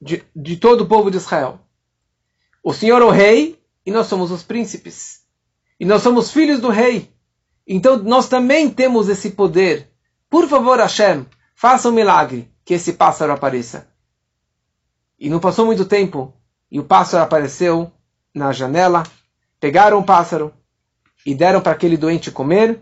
de, 0.00 0.24
de 0.34 0.56
todo 0.56 0.84
o 0.84 0.88
povo 0.88 1.10
de 1.10 1.18
Israel. 1.18 1.60
O 2.64 2.72
Senhor 2.72 3.02
é 3.02 3.04
o 3.04 3.10
Rei 3.10 3.62
e 3.84 3.90
nós 3.90 4.06
somos 4.06 4.30
os 4.30 4.42
príncipes. 4.42 5.20
E 5.78 5.84
nós 5.84 6.00
somos 6.00 6.30
filhos 6.30 6.58
do 6.58 6.70
Rei. 6.70 7.12
Então 7.66 7.98
nós 7.98 8.26
também 8.26 8.70
temos 8.70 9.10
esse 9.10 9.32
poder. 9.32 9.90
Por 10.30 10.48
favor, 10.48 10.78
Hashem, 10.78 11.26
faça 11.54 11.90
um 11.90 11.92
milagre 11.92 12.50
que 12.64 12.72
esse 12.72 12.94
pássaro 12.94 13.34
apareça. 13.34 13.88
E 15.18 15.28
não 15.28 15.38
passou 15.38 15.66
muito 15.66 15.84
tempo 15.84 16.32
e 16.70 16.80
o 16.80 16.84
pássaro 16.84 17.24
apareceu 17.24 17.92
na 18.34 18.52
janela. 18.52 19.02
Pegaram 19.60 19.98
o 19.98 20.04
pássaro 20.04 20.52
e 21.24 21.34
deram 21.34 21.60
para 21.60 21.72
aquele 21.72 21.96
doente 21.96 22.30
comer. 22.30 22.80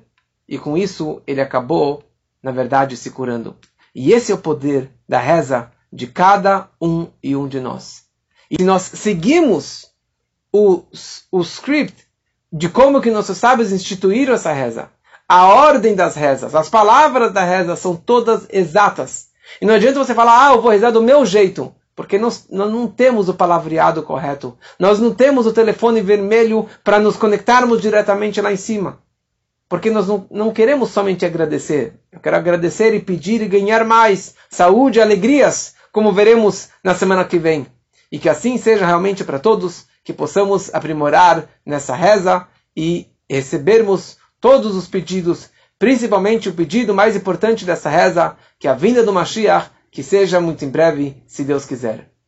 E 0.48 0.56
com 0.58 0.78
isso 0.78 1.20
ele 1.26 1.40
acabou, 1.40 2.02
na 2.42 2.52
verdade, 2.52 2.96
se 2.96 3.10
curando. 3.10 3.56
E 3.94 4.12
esse 4.12 4.32
é 4.32 4.34
o 4.34 4.38
poder 4.38 4.90
da 5.08 5.18
reza 5.18 5.70
de 5.92 6.06
cada 6.06 6.70
um 6.80 7.08
e 7.22 7.34
um 7.34 7.48
de 7.48 7.60
nós. 7.60 8.04
E 8.50 8.62
nós 8.62 8.82
seguimos 8.82 9.86
o, 10.52 10.84
o 11.30 11.40
script 11.40 12.06
de 12.50 12.68
como 12.68 13.00
que 13.00 13.10
nossos 13.10 13.36
sábios 13.36 13.72
instituíram 13.72 14.34
essa 14.34 14.52
reza, 14.52 14.90
a 15.28 15.46
ordem 15.48 15.94
das 15.94 16.14
rezas, 16.14 16.54
as 16.54 16.70
palavras 16.70 17.32
da 17.32 17.44
reza 17.44 17.76
são 17.76 17.94
todas 17.94 18.46
exatas. 18.50 19.28
E 19.60 19.66
não 19.66 19.74
adianta 19.74 19.98
você 19.98 20.14
falar, 20.14 20.48
ah, 20.48 20.54
eu 20.54 20.62
vou 20.62 20.70
rezar 20.70 20.90
do 20.90 21.02
meu 21.02 21.26
jeito, 21.26 21.74
porque 21.98 22.16
nós, 22.16 22.46
nós 22.48 22.70
não 22.70 22.87
temos 22.87 23.28
o 23.28 23.34
palavreado 23.34 24.04
correto. 24.04 24.56
Nós 24.78 25.00
não 25.00 25.12
temos 25.12 25.48
o 25.48 25.52
telefone 25.52 26.00
vermelho 26.00 26.68
para 26.84 27.00
nos 27.00 27.16
conectarmos 27.16 27.82
diretamente 27.82 28.40
lá 28.40 28.52
em 28.52 28.56
cima. 28.56 29.00
Porque 29.68 29.90
nós 29.90 30.06
não, 30.06 30.24
não 30.30 30.52
queremos 30.52 30.90
somente 30.90 31.26
agradecer. 31.26 31.98
Eu 32.12 32.20
quero 32.20 32.37
agradecer 32.37 32.94
e 32.94 33.00
pedir 33.00 33.42
e 33.42 33.48
ganhar 33.48 33.84
mais 33.84 34.37
saúde 34.48 35.00
alegrias 35.00 35.74
como 35.90 36.12
veremos 36.12 36.68
na 36.84 36.94
semana 36.94 37.24
que 37.24 37.37
vem. 37.37 37.66
E 38.12 38.18
que 38.20 38.28
assim 38.28 38.58
seja 38.58 38.87
realmente 38.87 39.24
para 39.24 39.40
todos, 39.40 39.87
que 40.04 40.12
possamos 40.12 40.72
aprimorar 40.72 41.48
nessa 41.66 41.96
reza 41.96 42.46
e 42.76 43.08
recebermos 43.28 44.18
todos 44.40 44.76
os 44.76 44.87
pedidos, 44.87 45.50
principalmente 45.80 46.48
o 46.48 46.54
pedido 46.54 46.94
mais 46.94 47.16
importante 47.16 47.64
dessa 47.64 47.90
reza, 47.90 48.37
que 48.56 48.68
é 48.68 48.70
a 48.70 48.74
vinda 48.74 49.02
do 49.02 49.12
Mashiach, 49.12 49.68
que 49.90 50.03
seja 50.03 50.40
muito 50.40 50.64
em 50.64 50.70
breve, 50.70 51.22
se 51.27 51.44
Deus 51.44 51.64
quiser. 51.64 52.11